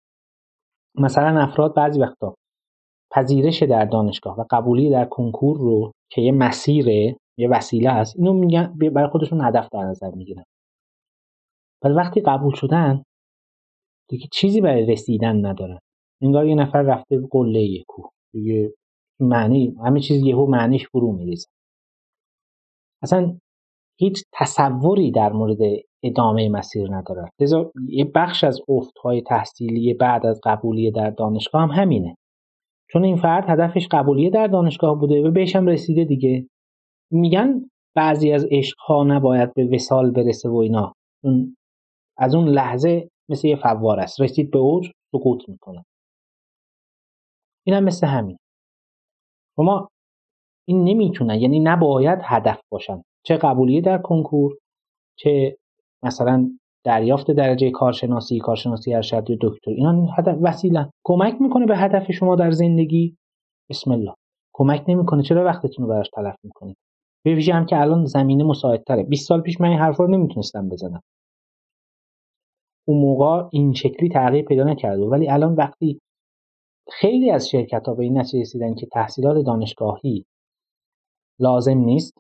مثلا 0.96 1.42
افراد 1.42 1.76
بعضی 1.76 2.00
وقتا 2.00 2.36
پذیرش 3.12 3.64
در 3.64 3.86
دانشگاه 3.86 4.40
و 4.40 4.46
قبولی 4.50 4.90
در 4.90 5.06
کنکور 5.06 5.58
رو 5.58 5.92
که 6.12 6.22
یه 6.22 6.32
مسیره 6.32 7.18
یه 7.38 7.50
وسیله 7.50 7.90
است 7.90 8.16
اینو 8.18 8.34
میگن 8.34 8.74
برای 8.94 9.10
خودشون 9.10 9.42
هدف 9.42 9.70
در 9.72 9.84
نظر 9.84 10.12
می‌گیرن. 10.12 10.44
ولی 11.84 11.94
وقتی 11.94 12.22
قبول 12.22 12.54
شدن 12.54 13.04
دیگه 14.10 14.28
چیزی 14.32 14.62
برای 14.62 14.86
رسیدن 14.86 15.46
ندارن. 15.46 15.80
انگار 16.22 16.48
یه 16.48 16.56
نفر 16.56 16.82
رفته 16.82 17.20
قله 17.32 17.62
یه 17.62 17.84
کوه. 17.88 18.10
دیگه 18.34 18.74
معنی 19.20 19.76
همه 19.86 20.00
چیز 20.00 20.24
یهو 20.24 20.46
معنیش 20.46 20.88
فرو 20.88 21.12
میریزه. 21.12 21.48
اصلا 23.04 23.38
هیچ 24.00 24.24
تصوری 24.34 25.12
در 25.12 25.34
مورد 25.34 25.58
ادامه 26.04 26.50
مسیر 26.50 26.96
نداره. 26.96 27.30
لذا 27.40 27.72
یه 27.90 28.06
بخش 28.16 28.44
از 28.44 28.62
های 29.04 29.22
تحصیلی 29.22 29.94
بعد 29.94 30.26
از 30.26 30.42
قبولی 30.44 30.92
در 30.92 31.10
دانشگاه 31.10 31.62
هم 31.62 31.82
همینه. 31.82 32.16
چون 32.92 33.04
این 33.04 33.16
فرد 33.16 33.50
هدفش 33.50 33.88
قبولی 33.92 34.30
در 34.30 34.48
دانشگاه 34.48 35.00
بوده 35.00 35.22
و 35.22 35.32
بهش 35.32 35.56
هم 35.56 35.68
رسیده 35.68 36.04
دیگه. 36.04 36.48
میگن 37.12 37.70
بعضی 37.96 38.32
از 38.32 38.46
عشقها 38.52 39.04
نباید 39.04 39.54
به 39.54 39.66
وسال 39.66 40.12
برسه 40.12 40.50
و 40.50 40.56
اینا. 40.56 40.94
از 42.18 42.36
اون 42.36 42.48
لحظه 42.48 43.10
مثل 43.30 43.48
یه 43.48 43.56
فوار 43.56 44.00
است. 44.00 44.22
رسید 44.22 44.52
به 44.52 44.60
اوج 44.60 44.92
سقوط 45.12 45.50
می‌کنه. 45.50 45.86
این 47.66 47.76
هم 47.76 47.84
مثل 47.84 48.08
همین. 48.08 48.38
شما 49.56 49.90
این 50.68 50.84
نمی‌تونن 50.84 51.36
یعنی 51.36 51.60
نباید 51.60 52.20
هدف 52.24 52.60
باشن. 52.72 53.02
چه 53.24 53.38
قبولیه 53.38 53.82
در 53.82 53.98
کنکور 53.98 54.58
چه 55.20 55.58
مثلا 56.04 56.50
دریافت 56.84 57.32
درجه 57.32 57.72
کارشناسی 57.72 58.40
کارشناسی 58.40 58.94
ارشد 58.94 59.30
یا 59.30 59.38
دکتر. 59.42 59.72
اینا 59.72 60.06
هدف 60.18 60.38
وسیله 60.42 60.90
کمک 61.04 61.42
می‌کنه 61.42 61.66
به 61.66 61.78
هدف 61.78 62.12
شما 62.12 62.36
در 62.36 62.52
زندگی. 62.52 63.18
بسم 63.70 63.92
الله. 63.92 64.14
کمک 64.54 64.84
نمی‌کنه. 64.88 65.24
چرا 65.24 65.46
وقتتون 65.46 65.86
رو 65.86 65.90
براش 65.92 66.10
تلف 66.10 66.36
می‌کنید؟ 66.44 66.78
به 67.26 67.54
هم 67.54 67.66
که 67.66 67.82
الان 67.82 68.06
زمینه 68.06 68.44
مساعدتره. 68.44 69.04
20 69.04 69.28
سال 69.28 69.42
پیش 69.42 69.62
من 69.62 69.70
این 69.70 69.80
حرفا 69.80 70.04
رو 70.04 70.12
نمی‌تونستم 70.12 70.70
بزنم. 70.70 71.02
اون 72.88 73.02
موقع 73.02 73.50
این 73.52 73.74
شکلی 73.74 74.10
تغییر 74.10 74.46
پیدا 74.46 74.64
نکرده 74.64 75.04
ولی 75.04 75.30
الان 75.30 75.56
وقتی 75.56 76.00
خیلی 76.92 77.32
از 77.32 77.50
شرکت 77.50 77.88
ها 77.88 77.94
به 77.94 78.04
این 78.04 78.18
نتیجه 78.18 78.42
رسیدن 78.42 78.76
که 78.76 78.86
تحصیلات 78.86 79.46
دانشگاهی 79.46 80.26
لازم 81.40 81.78
نیست 81.78 82.18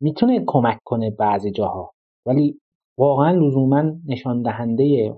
می‌تونه 0.00 0.44
کمک 0.46 0.78
کنه 0.84 1.10
بعضی 1.10 1.50
جاها. 1.50 1.92
ولی 2.26 2.60
واقعا 2.98 3.30
لزوما 3.30 3.82
نشان 4.06 4.42
دهنده 4.42 5.16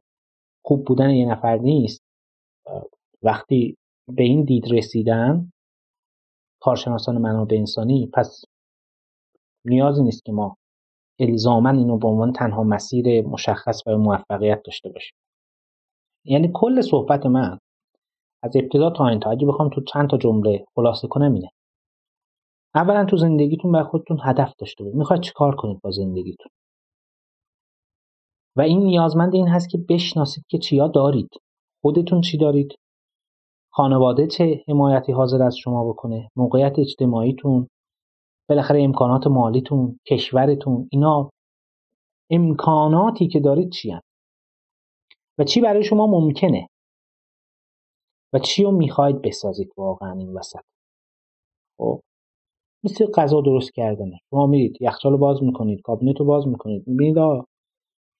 خوب 0.64 0.84
بودن 0.84 1.10
یه 1.10 1.30
نفر 1.30 1.56
نیست. 1.56 2.00
وقتی 3.22 3.76
به 4.08 4.22
این 4.22 4.44
دید 4.44 4.72
رسیدن 4.72 5.52
کارشناسان 6.60 7.18
منابع 7.18 7.56
انسانی 7.56 8.10
پس 8.14 8.44
نیازی 9.64 10.02
نیست 10.02 10.24
که 10.24 10.32
ما 10.32 10.56
الزاما 11.20 11.70
اینو 11.70 11.98
به 11.98 12.08
عنوان 12.08 12.32
تنها 12.32 12.64
مسیر 12.64 13.26
مشخص 13.26 13.82
برای 13.86 13.98
موفقیت 13.98 14.62
داشته 14.64 14.88
باشیم. 14.88 15.18
یعنی 16.24 16.50
کل 16.54 16.80
صحبت 16.80 17.26
من 17.26 17.58
از 18.42 18.56
ابتدا 18.56 18.90
تا 18.90 19.08
این 19.08 19.20
تا 19.20 19.30
اگه 19.30 19.46
بخوام 19.46 19.68
تو 19.68 19.80
چند 19.80 20.10
تا 20.10 20.18
جمله 20.18 20.64
خلاصه 20.76 21.08
کنم 21.08 21.34
اینه. 21.34 21.50
اولا 22.74 23.04
تو 23.04 23.16
زندگیتون 23.16 23.72
بر 23.72 23.82
خودتون 23.82 24.18
هدف 24.22 24.52
داشته 24.58 24.84
باشید 24.84 24.98
می‌خواید 24.98 25.22
چیکار 25.22 25.56
کنید 25.56 25.80
با 25.82 25.90
زندگیتون؟ 25.90 26.50
و 28.56 28.60
این 28.60 28.78
نیازمند 28.78 29.34
این 29.34 29.48
هست 29.48 29.70
که 29.70 29.78
بشناسید 29.88 30.44
که 30.48 30.58
چیا 30.58 30.88
دارید. 30.88 31.30
خودتون 31.82 32.20
چی 32.20 32.38
دارید؟ 32.38 32.74
خانواده 33.72 34.26
چه 34.26 34.64
حمایتی 34.68 35.12
حاضر 35.12 35.42
از 35.42 35.56
شما 35.56 35.88
بکنه؟ 35.88 36.28
موقعیت 36.36 36.78
اجتماعیتون؟ 36.78 37.68
بالاخره 38.50 38.82
امکانات 38.82 39.26
مالیتون 39.26 40.00
کشورتون 40.06 40.88
اینا 40.92 41.30
امکاناتی 42.30 43.28
که 43.28 43.40
دارید 43.40 43.70
چی 43.70 43.92
و 45.38 45.44
چی 45.44 45.60
برای 45.60 45.84
شما 45.84 46.06
ممکنه؟ 46.06 46.68
و 48.32 48.38
چی 48.38 48.62
رو 48.62 48.70
می‌خواید 48.70 49.22
بسازید 49.22 49.72
واقعا 49.76 50.12
این 50.12 50.32
وسط؟ 50.32 50.60
خب 51.78 52.00
مثل 52.84 53.06
غذا 53.06 53.40
درست 53.40 53.72
کردنه. 53.74 54.18
شما 54.30 54.46
میرید 54.46 54.82
یخچال 54.82 55.12
رو 55.12 55.18
باز 55.18 55.42
می‌کنید 55.42 55.82
کابینت 55.82 56.20
رو 56.20 56.26
باز 56.26 56.48
می‌کنید. 56.48 56.88
می‌بینید 56.88 57.16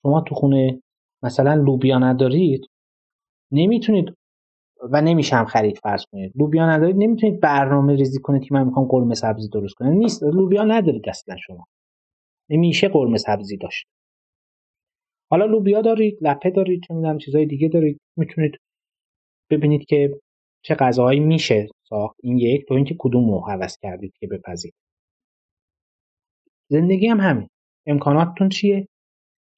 شما 0.03 0.21
تو 0.21 0.35
خونه 0.35 0.83
مثلا 1.23 1.55
لوبیا 1.55 1.99
ندارید 1.99 2.66
نمی‌تونید 3.53 4.14
و 4.90 5.01
نمیشه 5.01 5.37
هم 5.37 5.45
خرید 5.45 5.79
فرض 5.79 6.05
کنید. 6.12 6.33
لوبیا 6.37 6.71
ندارید 6.71 6.97
نمی‌تونید 6.99 7.40
برنامه 7.40 7.97
ریزی 7.97 8.21
کنید 8.21 8.43
که 8.43 8.55
من 8.55 8.64
می‌خوام 8.66 8.87
قرمه 8.88 9.14
سبزی 9.14 9.49
درست 9.49 9.75
کنم. 9.75 9.93
نیست. 9.93 10.23
لوبیا 10.23 10.64
ندارید 10.64 11.09
اصلا 11.09 11.37
شما. 11.37 11.66
نمیشه 12.51 12.88
قرمه 12.88 13.19
سبزی 13.19 13.57
داشت. 13.57 13.87
حالا 15.31 15.45
لوبیا 15.47 15.81
دارید 15.83 16.19
لپه 16.21 16.51
دارید 16.51 16.83
چه 16.88 16.95
می‌دونم 16.95 17.19
چیزای 17.19 17.47
دیگه 17.47 17.69
دارید. 17.69 18.01
می‌تونید 18.19 18.57
ببینید 19.51 19.85
که 19.85 20.21
چه 20.64 20.75
غذاهایی 20.75 21.21
میشه 21.21 21.66
ساخت. 21.88 22.16
این 22.23 22.38
یک. 22.38 22.69
تو 22.69 22.75
اینکه 22.75 22.97
کدوم 22.99 23.31
رو 23.31 23.40
حوض 23.40 23.77
کردید 23.83 24.12
که 24.21 24.27
بپذید 24.27 24.75
زندگی 26.71 27.07
هم 27.07 27.21
همین. 27.21 27.49
امکاناتتون 27.87 28.49
چیه؟ 28.49 28.88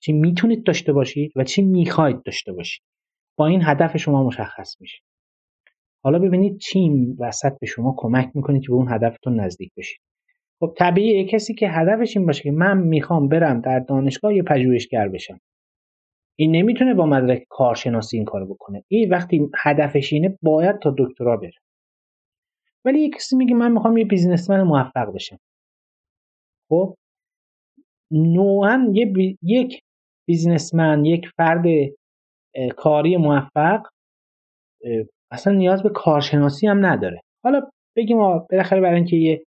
چی 0.03 0.13
می‌تونید 0.13 0.65
داشته 0.65 0.93
باشید 0.93 1.33
و 1.37 1.45
چی 1.45 1.63
می‌خواید 1.63 2.23
داشته 2.23 2.53
باشید. 2.53 2.83
با 3.39 3.47
این 3.47 3.61
هدف 3.65 3.97
شما 3.97 4.25
مشخص 4.25 4.81
میشه. 4.81 4.99
حالا 6.05 6.19
ببینید 6.19 6.59
چی 6.59 7.07
وسط 7.19 7.53
به 7.61 7.67
شما 7.67 7.95
کمک 7.97 8.31
می‌کنه 8.35 8.61
که 8.61 8.69
به 8.69 8.75
اون 8.75 8.93
هدفتون 8.93 9.41
نزدیک 9.41 9.73
بشید. 9.77 10.01
خب 10.61 10.75
طبیعیه 10.79 11.25
کسی 11.25 11.55
که 11.55 11.69
هدفش 11.69 12.17
این 12.17 12.27
باشه 12.27 12.43
که 12.43 12.51
من 12.51 12.79
می‌خوام 12.79 13.29
برم 13.29 13.61
در 13.61 13.79
دانشگاه 13.79 14.35
یه 14.35 14.43
پژوهشگر 14.43 15.09
بشم. 15.09 15.41
این 16.39 16.57
نمی‌تونه 16.57 16.95
با 16.95 17.07
مدرک 17.07 17.45
کارشناسی 17.49 18.17
این 18.17 18.25
کارو 18.27 18.55
بکنه. 18.55 18.85
این 18.89 19.11
وقتی 19.11 19.51
هدفش 19.63 20.13
اینه 20.13 20.39
باید 20.43 20.79
تا 20.79 20.95
دکترا 20.99 21.37
بره. 21.37 21.53
ولی 22.85 23.01
یک 23.01 23.15
کسی 23.15 23.37
میگه 23.37 23.55
من 23.55 23.73
می‌خوام 23.73 23.97
یه 23.97 24.05
بیزنسمن 24.05 24.63
موفق 24.63 25.15
بشم. 25.15 25.39
خب 26.69 26.97
نوعا 28.11 28.91
یه 28.93 29.37
یک 29.43 29.81
بیزنسمن 30.29 31.05
یک 31.05 31.29
فرد 31.37 31.65
کاری 32.77 33.17
موفق 33.17 33.83
اصلا 35.33 35.53
نیاز 35.53 35.83
به 35.83 35.89
کارشناسی 35.89 36.67
هم 36.67 36.87
نداره. 36.87 37.21
حالا 37.45 37.61
بگیم 37.97 38.19
بالاخره 38.51 38.81
برای 38.81 38.97
اینکه 38.97 39.17
یه 39.17 39.45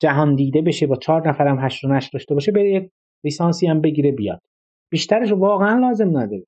جهان 0.00 0.34
دیده 0.34 0.62
بشه 0.62 0.86
با 0.86 0.96
چهار 0.96 1.28
نفرم 1.28 1.64
هشت 1.64 1.84
و 1.84 1.88
نشت 1.88 2.12
داشته 2.12 2.34
باشه 2.34 2.52
بره 2.52 2.70
یک 2.70 2.90
لیسانسی 3.24 3.66
هم 3.66 3.80
بگیره 3.80 4.12
بیاد. 4.12 4.40
بیشترش 4.92 5.32
واقعا 5.32 5.78
لازم 5.78 6.18
نداره. 6.18 6.44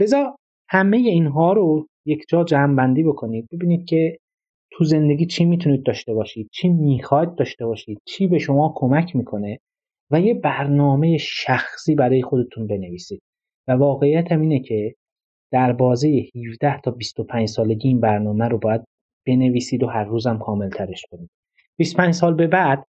لذا 0.00 0.36
همه 0.68 0.96
اینها 0.96 1.52
رو 1.52 1.86
یک 2.06 2.24
جا 2.28 2.44
جمع 2.44 2.76
بندی 2.76 3.02
بکنید. 3.02 3.48
ببینید 3.52 3.84
که 3.84 4.18
تو 4.72 4.84
زندگی 4.84 5.26
چی 5.26 5.44
می‌تونید 5.44 5.82
داشته 5.82 6.14
باشید 6.14 6.48
چی 6.52 6.68
می‌خواید 6.68 7.34
داشته 7.34 7.66
باشید 7.66 7.98
چی 8.04 8.26
به 8.26 8.38
شما 8.38 8.72
کمک 8.76 9.16
می‌کنه 9.16 9.58
و 10.10 10.20
یه 10.20 10.34
برنامه 10.34 11.16
شخصی 11.16 11.94
برای 11.94 12.22
خودتون 12.22 12.66
بنویسید. 12.66 13.22
و 13.68 13.72
واقعیت 13.72 14.32
هم 14.32 14.40
اینه 14.40 14.60
که 14.60 14.94
در 15.52 15.72
بازه 15.72 16.28
17 16.48 16.80
تا 16.80 16.90
25 16.90 17.48
سالگی 17.48 17.88
این 17.88 18.00
برنامه 18.00 18.48
رو 18.48 18.58
باید 18.58 18.80
بنویسید 19.26 19.82
و 19.82 19.86
هر 19.86 20.04
روزم 20.04 20.38
کامل 20.38 20.68
ترش 20.68 21.04
کنید 21.10 21.30
25 21.78 22.14
سال 22.14 22.34
به 22.34 22.46
بعد 22.46 22.86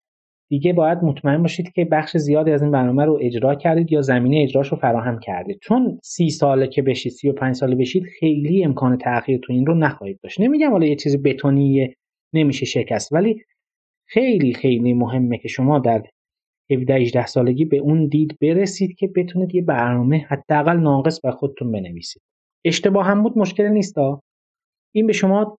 دیگه 0.49 0.73
باید 0.73 0.97
مطمئن 0.97 1.41
باشید 1.41 1.71
که 1.71 1.86
بخش 1.86 2.17
زیادی 2.17 2.52
از 2.52 2.62
این 2.62 2.71
برنامه 2.71 3.06
رو 3.06 3.19
اجرا 3.21 3.56
کردید 3.56 3.91
یا 3.91 4.02
زمینه 4.02 4.43
اجراش 4.43 4.67
رو 4.67 4.78
فراهم 4.78 5.19
کردید. 5.19 5.60
چون 5.62 5.99
سی 6.04 6.30
ساله 6.30 6.67
که 6.67 6.82
بشید 6.82 7.12
سی 7.12 7.30
و 7.30 7.34
پنج 7.34 7.56
ساله 7.56 7.76
بشید 7.76 8.04
خیلی 8.19 8.65
امکان 8.65 8.97
تغییر 8.97 9.39
تو 9.43 9.54
این 9.54 9.65
رو 9.65 9.76
نخواهید 9.76 10.19
داشت. 10.23 10.41
نمیگم 10.41 10.71
حالا 10.71 10.86
یه 10.86 10.95
چیز 10.95 11.23
بتونی 11.23 11.95
نمیشه 12.34 12.65
شکست 12.65 13.13
ولی 13.13 13.41
خیلی 14.08 14.54
خیلی 14.54 14.93
مهمه 14.93 15.38
که 15.38 15.47
شما 15.47 15.80
در 15.80 16.04
17 16.71 16.95
18 16.95 17.26
سالگی 17.26 17.65
به 17.65 17.78
اون 17.78 18.08
دید 18.08 18.38
برسید 18.41 18.95
که 18.95 19.08
بتونید 19.08 19.56
یه 19.56 19.62
برنامه 19.62 20.17
حداقل 20.17 20.78
ناقص 20.78 21.19
بر 21.23 21.32
خودتون 21.32 21.71
بنویسید. 21.71 22.21
اشتباه 22.65 23.06
هم 23.06 23.23
بود 23.23 23.38
مشکل 23.38 23.67
نیست 23.67 23.95
این 24.95 25.08
به 25.08 25.13
شما 25.13 25.58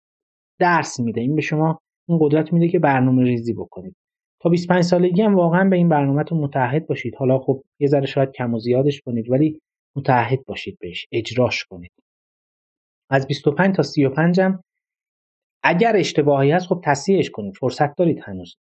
درس 0.60 1.00
میده 1.00 1.22
این 1.22 1.36
به 1.36 1.42
شما 1.42 1.80
این 2.10 2.18
قدرت 2.22 2.54
میده 2.54 2.68
که 2.68 2.80
برنامه 2.80 3.24
ریزی 3.24 3.54
بکنید. 3.54 3.96
تا 4.42 4.50
25 4.50 4.84
سالگی 4.84 5.22
هم 5.22 5.36
واقعا 5.36 5.70
به 5.70 5.76
این 5.76 5.90
برنامهتون 5.90 6.38
متحد 6.38 6.88
باشید. 6.88 7.16
حالا 7.16 7.40
خب 7.40 7.64
یه 7.80 7.88
ذره 7.88 8.06
شاید 8.06 8.32
کم 8.32 8.54
و 8.54 8.60
زیادش 8.60 9.02
کنید 9.02 9.30
ولی 9.30 9.60
متحد 9.96 10.46
باشید 10.46 10.78
بهش 10.80 11.08
اجراش 11.12 11.64
کنید. 11.64 11.92
از 13.10 13.28
25 13.28 13.76
تا 13.76 13.84
35 13.84 14.42
هم 14.42 14.64
اگر 15.64 15.96
اشتباهی 15.96 16.52
هست 16.52 16.68
خب 16.68 16.82
تصحیحش 16.84 17.30
کنید. 17.30 17.54
فرصت 17.60 17.96
دارید 17.96 18.20
هنوز. 18.24 18.56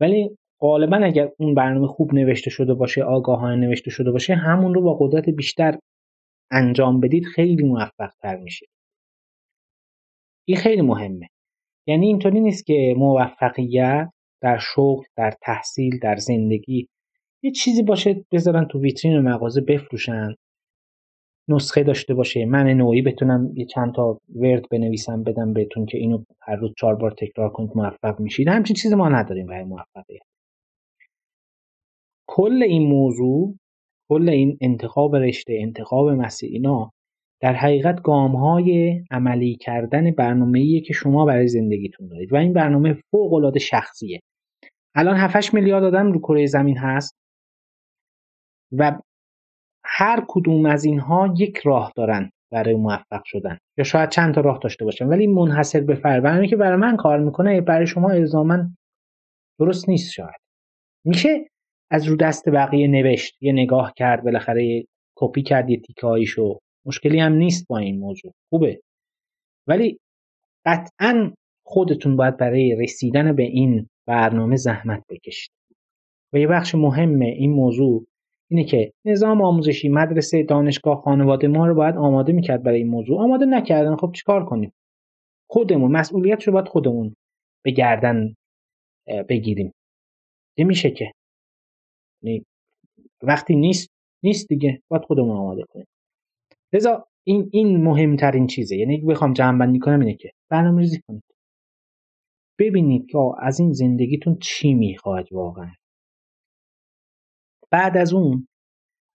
ولی 0.00 0.36
غالبا 0.60 0.96
اگر 0.96 1.30
اون 1.38 1.54
برنامه 1.54 1.86
خوب 1.86 2.14
نوشته 2.14 2.50
شده 2.50 2.74
باشه 2.74 3.02
آگاهانه 3.02 3.66
نوشته 3.66 3.90
شده 3.90 4.10
باشه 4.10 4.34
همون 4.34 4.74
رو 4.74 4.82
با 4.82 4.94
قدرت 5.00 5.28
بیشتر 5.28 5.78
انجام 6.50 7.00
بدید 7.00 7.24
خیلی 7.24 7.64
موفق 7.64 8.10
تر 8.22 8.36
میشید 8.36 8.68
این 10.48 10.56
خیلی 10.58 10.82
مهمه. 10.82 11.28
یعنی 11.86 12.06
اینطوری 12.06 12.40
نیست 12.40 12.66
که 12.66 12.94
موفقیت 12.98 14.10
در 14.40 14.58
شغل 14.58 15.04
در 15.16 15.34
تحصیل 15.42 15.98
در 15.98 16.16
زندگی 16.16 16.88
یه 17.42 17.50
چیزی 17.50 17.82
باشه 17.82 18.24
بذارن 18.32 18.64
تو 18.64 18.80
ویترین 18.80 19.18
و 19.18 19.22
مغازه 19.22 19.60
بفروشن 19.60 20.34
نسخه 21.48 21.82
داشته 21.82 22.14
باشه 22.14 22.44
من 22.44 22.66
نوعی 22.66 23.02
بتونم 23.02 23.52
یه 23.54 23.64
چند 23.64 23.94
تا 23.94 24.20
ورد 24.34 24.68
بنویسم 24.68 25.22
بدم 25.22 25.52
بهتون 25.52 25.86
که 25.86 25.98
اینو 25.98 26.24
هر 26.40 26.56
روز 26.56 26.72
چهار 26.78 26.94
بار 26.94 27.10
تکرار 27.10 27.48
کنید 27.48 27.70
موفق 27.74 28.20
میشید. 28.20 28.48
همچین 28.48 28.76
چیزی 28.76 28.94
ما 28.94 29.08
نداریم 29.08 29.46
برای 29.46 29.64
موفقیت. 29.64 30.22
کل 32.26 32.62
این 32.62 32.88
موضوع 32.88 33.54
کل 34.08 34.28
این 34.28 34.58
انتخاب 34.60 35.16
رشته 35.16 35.58
انتخاب 35.60 36.08
مسیر 36.08 36.50
اینا 36.52 36.92
در 37.40 37.52
حقیقت 37.52 38.00
های 38.08 39.02
عملی 39.10 39.56
کردن 39.56 40.10
برنامه‌ایه 40.10 40.80
که 40.80 40.92
شما 40.92 41.24
برای 41.24 41.48
زندگیتون 41.48 42.08
دارید 42.08 42.32
و 42.32 42.36
این 42.36 42.52
برنامه 42.52 42.96
فوق 43.10 43.58
شخصیه. 43.58 44.20
الان 44.94 45.16
7 45.16 45.54
میلیارد 45.54 45.84
آدم 45.84 46.12
رو 46.12 46.18
کره 46.18 46.46
زمین 46.46 46.78
هست 46.78 47.16
و 48.72 48.98
هر 49.84 50.24
کدوم 50.28 50.66
از 50.66 50.84
اینها 50.84 51.34
یک 51.38 51.56
راه 51.56 51.92
دارن 51.96 52.30
برای 52.52 52.74
موفق 52.74 53.22
شدن 53.24 53.58
یا 53.78 53.84
شاید 53.84 54.10
چند 54.10 54.34
تا 54.34 54.40
راه 54.40 54.58
داشته 54.62 54.84
باشن 54.84 55.06
ولی 55.06 55.26
منحصر 55.26 55.80
به 55.80 55.94
فرد. 55.94 56.22
برنامه 56.22 56.48
که 56.48 56.56
برای 56.56 56.76
من 56.76 56.96
کار 56.96 57.18
می‌کنه 57.18 57.60
برای 57.60 57.86
شما 57.86 58.10
الزاما 58.10 58.70
درست 59.60 59.88
نیست 59.88 60.12
شاید. 60.12 60.40
میشه 61.04 61.48
از 61.90 62.08
رو 62.08 62.16
دست 62.16 62.48
بقیه 62.48 62.88
نوشت 62.88 63.42
یه 63.42 63.52
نگاه 63.52 63.92
کرد 63.96 64.24
بالاخره 64.24 64.84
کپی 65.16 65.42
کرد 65.42 65.70
یه 65.70 65.80
تیکه 65.80 66.06
هایشو 66.06 66.58
مشکلی 66.86 67.20
هم 67.20 67.32
نیست 67.32 67.66
با 67.68 67.78
این 67.78 67.98
موضوع. 67.98 68.32
خوبه. 68.50 68.80
ولی 69.66 69.98
قطعا 70.64 71.32
خودتون 71.66 72.16
باید 72.16 72.36
برای 72.36 72.76
رسیدن 72.80 73.36
به 73.36 73.42
این 73.42 73.88
برنامه 74.06 74.56
زحمت 74.56 75.04
بکشید. 75.10 75.52
و 76.32 76.38
یه 76.38 76.46
بخش 76.46 76.74
مهم 76.74 77.20
این 77.20 77.52
موضوع 77.52 78.06
اینه 78.50 78.64
که 78.64 78.92
نظام 79.04 79.42
آموزشی 79.42 79.88
مدرسه 79.88 80.42
دانشگاه 80.42 81.00
خانواده 81.00 81.48
ما 81.48 81.66
رو 81.66 81.74
باید 81.74 81.96
آماده 81.96 82.32
می‌کرد 82.32 82.62
برای 82.62 82.78
این 82.78 82.88
موضوع. 82.88 83.20
آماده 83.22 83.46
نکردن 83.46 83.96
خب 83.96 84.12
چیکار 84.12 84.44
کنیم؟ 84.44 84.72
خودمون 85.50 85.92
مسئولیت 85.92 86.42
رو 86.42 86.52
باید 86.52 86.68
خودمون 86.68 87.14
به 87.64 87.70
گردن 87.70 88.34
بگیریم. 89.28 89.72
نمیشه 90.58 90.90
که. 90.90 91.12
وقتی 93.22 93.56
نیست 93.56 93.90
نیست 94.22 94.48
دیگه. 94.48 94.82
باید 94.88 95.04
خودمون 95.04 95.36
آماده 95.36 95.64
کنیم. 95.68 95.86
لذا 96.72 97.08
این 97.26 97.50
این 97.52 97.76
مهمترین 97.76 98.46
چیزه. 98.46 98.76
یعنی 98.76 99.00
بخوام 99.00 99.32
جمع 99.32 99.58
بندی 99.58 99.78
کنم 99.78 100.00
اینه 100.00 100.14
که 100.14 100.30
برنامه 100.50 100.80
ریزی 100.80 101.00
کنید. 101.08 101.24
ببینید 102.58 103.06
که 103.10 103.18
از 103.38 103.60
این 103.60 103.72
زندگیتون 103.72 104.38
چی 104.42 104.74
می‌خواهد 104.74 105.32
واقعا. 105.32 105.72
بعد 107.70 107.96
از 107.96 108.12
اون 108.12 108.48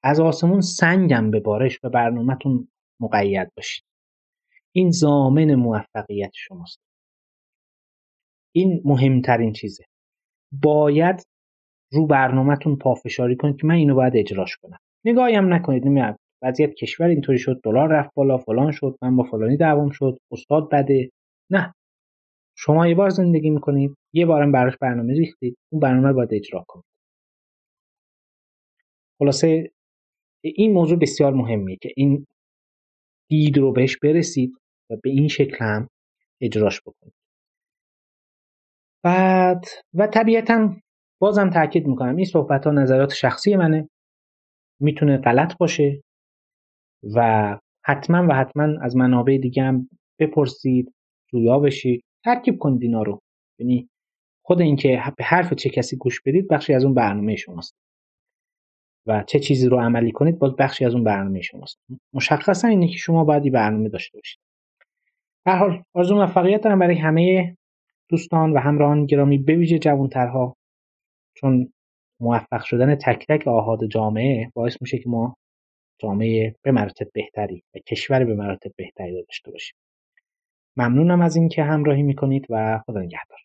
از 0.05 0.21
آسمون 0.21 0.61
سنگم 0.61 1.31
به 1.31 1.40
بارش 1.40 1.79
و 1.85 1.90
برنامهتون 1.90 2.69
مقید 3.01 3.49
باشید. 3.57 3.85
این 4.73 4.90
زامن 4.90 5.55
موفقیت 5.55 6.31
شماست. 6.35 6.81
این 8.55 8.83
مهمترین 8.85 9.53
چیزه. 9.53 9.85
باید 10.62 11.23
رو 11.97 12.07
برنامهتون 12.07 12.77
پافشاری 12.77 13.37
کنید 13.37 13.57
که 13.57 13.67
من 13.67 13.75
اینو 13.75 13.95
باید 13.95 14.17
اجراش 14.17 14.57
کنم. 14.57 14.79
نگاهی 15.05 15.35
هم 15.35 15.55
نکنید 15.55 15.87
نمیاد 15.87 16.17
وضعیت 16.43 16.75
کشور 16.75 17.07
اینطوری 17.07 17.39
شد 17.39 17.61
دلار 17.65 17.89
رفت 17.89 18.11
بالا 18.15 18.39
فلان 18.39 18.73
شد 18.73 18.97
من 19.03 19.17
با 19.17 19.23
فلانی 19.23 19.57
دعوام 19.57 19.91
شد 19.91 20.19
استاد 20.33 20.71
بده. 20.71 21.11
نه. 21.51 21.75
شما 22.57 22.89
یه 22.89 22.95
بار 22.95 23.09
زندگی 23.09 23.51
می‌کنید 23.51 23.95
یه 24.13 24.27
بارم 24.27 24.53
براش 24.53 24.77
برنامه 24.81 25.15
ریختید 25.15 25.57
اون 25.73 25.81
برنامه 25.81 26.13
باید 26.13 26.35
اجرا 26.35 26.65
کنید. 26.69 26.85
خلاصه 29.19 29.71
این 30.45 30.73
موضوع 30.73 30.99
بسیار 30.99 31.33
مهمیه 31.35 31.77
که 31.77 31.93
این 31.97 32.27
دید 33.31 33.59
رو 33.59 33.73
بهش 33.73 33.97
برسید 34.03 34.53
و 34.91 34.97
به 35.03 35.11
این 35.11 35.29
شکل 35.29 35.57
هم 35.61 35.89
اجراش 36.41 36.81
بکنید. 36.81 37.15
بعد 39.05 39.65
و 39.95 40.07
طبیعتا 40.07 40.77
بازم 41.19 41.51
تاکید 41.51 41.87
می‌کنم. 41.87 42.17
این 42.17 42.25
صحبت 42.25 42.67
ها 42.67 42.73
نظرات 42.73 43.13
شخصی 43.13 43.57
منه. 43.57 43.89
می‌تونه 44.81 45.17
غلط 45.17 45.57
باشه 45.57 46.03
و 47.15 47.59
حتما 47.85 48.27
و 48.29 48.33
حتما 48.33 48.69
از 48.83 48.97
منابع 48.97 49.39
دیگه 49.43 49.63
هم 49.63 49.89
بپرسید 50.19 50.95
جویا 51.33 51.59
بشید. 51.59 52.05
ترکیب 52.25 52.59
کنید 52.59 52.83
اینا 52.83 53.03
رو. 53.03 53.21
یعنی 53.59 53.89
خود 54.43 54.61
اینکه 54.61 55.03
به 55.19 55.25
حرف 55.25 55.55
چه 55.55 55.71
کسی 55.71 55.97
گوش 55.97 56.21
بدید 56.27 56.49
بخشی 56.49 56.75
از 56.75 56.85
اون 56.85 56.95
برنامه 56.95 57.37
شماست. 57.37 57.75
و 59.07 59.25
چه 59.27 59.39
چیزی 59.39 59.69
رو 59.69 59.81
عملی 59.81 60.13
کنید 60.13 60.39
باز 60.39 60.57
بخشی 60.57 60.85
از 60.85 60.95
اون 60.95 61.05
برنامه 61.05 61.41
شماست. 61.41 61.79
مشخصا 62.13 62.69
اینه 62.69 62.89
که 62.89 62.97
شما 62.99 63.25
باید 63.25 63.53
برنامه 63.53 63.89
داشته 63.89 64.19
باشید. 64.19 64.41
هر 65.47 65.57
حال 65.57 65.83
آرزو 65.95 66.15
موفقیت 66.15 66.61
دارم 66.61 66.79
برای 66.79 66.97
همه 66.97 67.57
دوستان 68.09 68.53
و 68.53 68.59
همراهان 68.59 69.07
گرامی 69.07 69.39
بویژه 69.39 69.79
جوانترها. 69.79 70.57
چون 71.37 71.72
موفق 72.20 72.62
شدن 72.64 72.94
تک 72.94 73.27
تک 73.29 73.49
آهاد 73.49 73.85
جامعه 73.87 74.51
باعث 74.55 74.77
میشه 74.81 74.99
که 74.99 75.09
ما 75.09 75.37
جامعه 76.01 76.55
به 76.62 76.72
مراتب 76.72 77.07
بهتری 77.14 77.62
و 77.75 77.79
کشور 77.79 78.25
به 78.25 78.35
مراتب 78.35 78.70
بهتری 78.77 79.22
داشته 79.27 79.51
باشیم. 79.51 79.77
ممنونم 80.77 81.20
از 81.20 81.37
اینکه 81.37 81.62
همراهی 81.62 82.03
می‌کنید 82.03 82.46
و 82.51 82.83
خدا 82.87 83.01
نگهدار. 83.01 83.38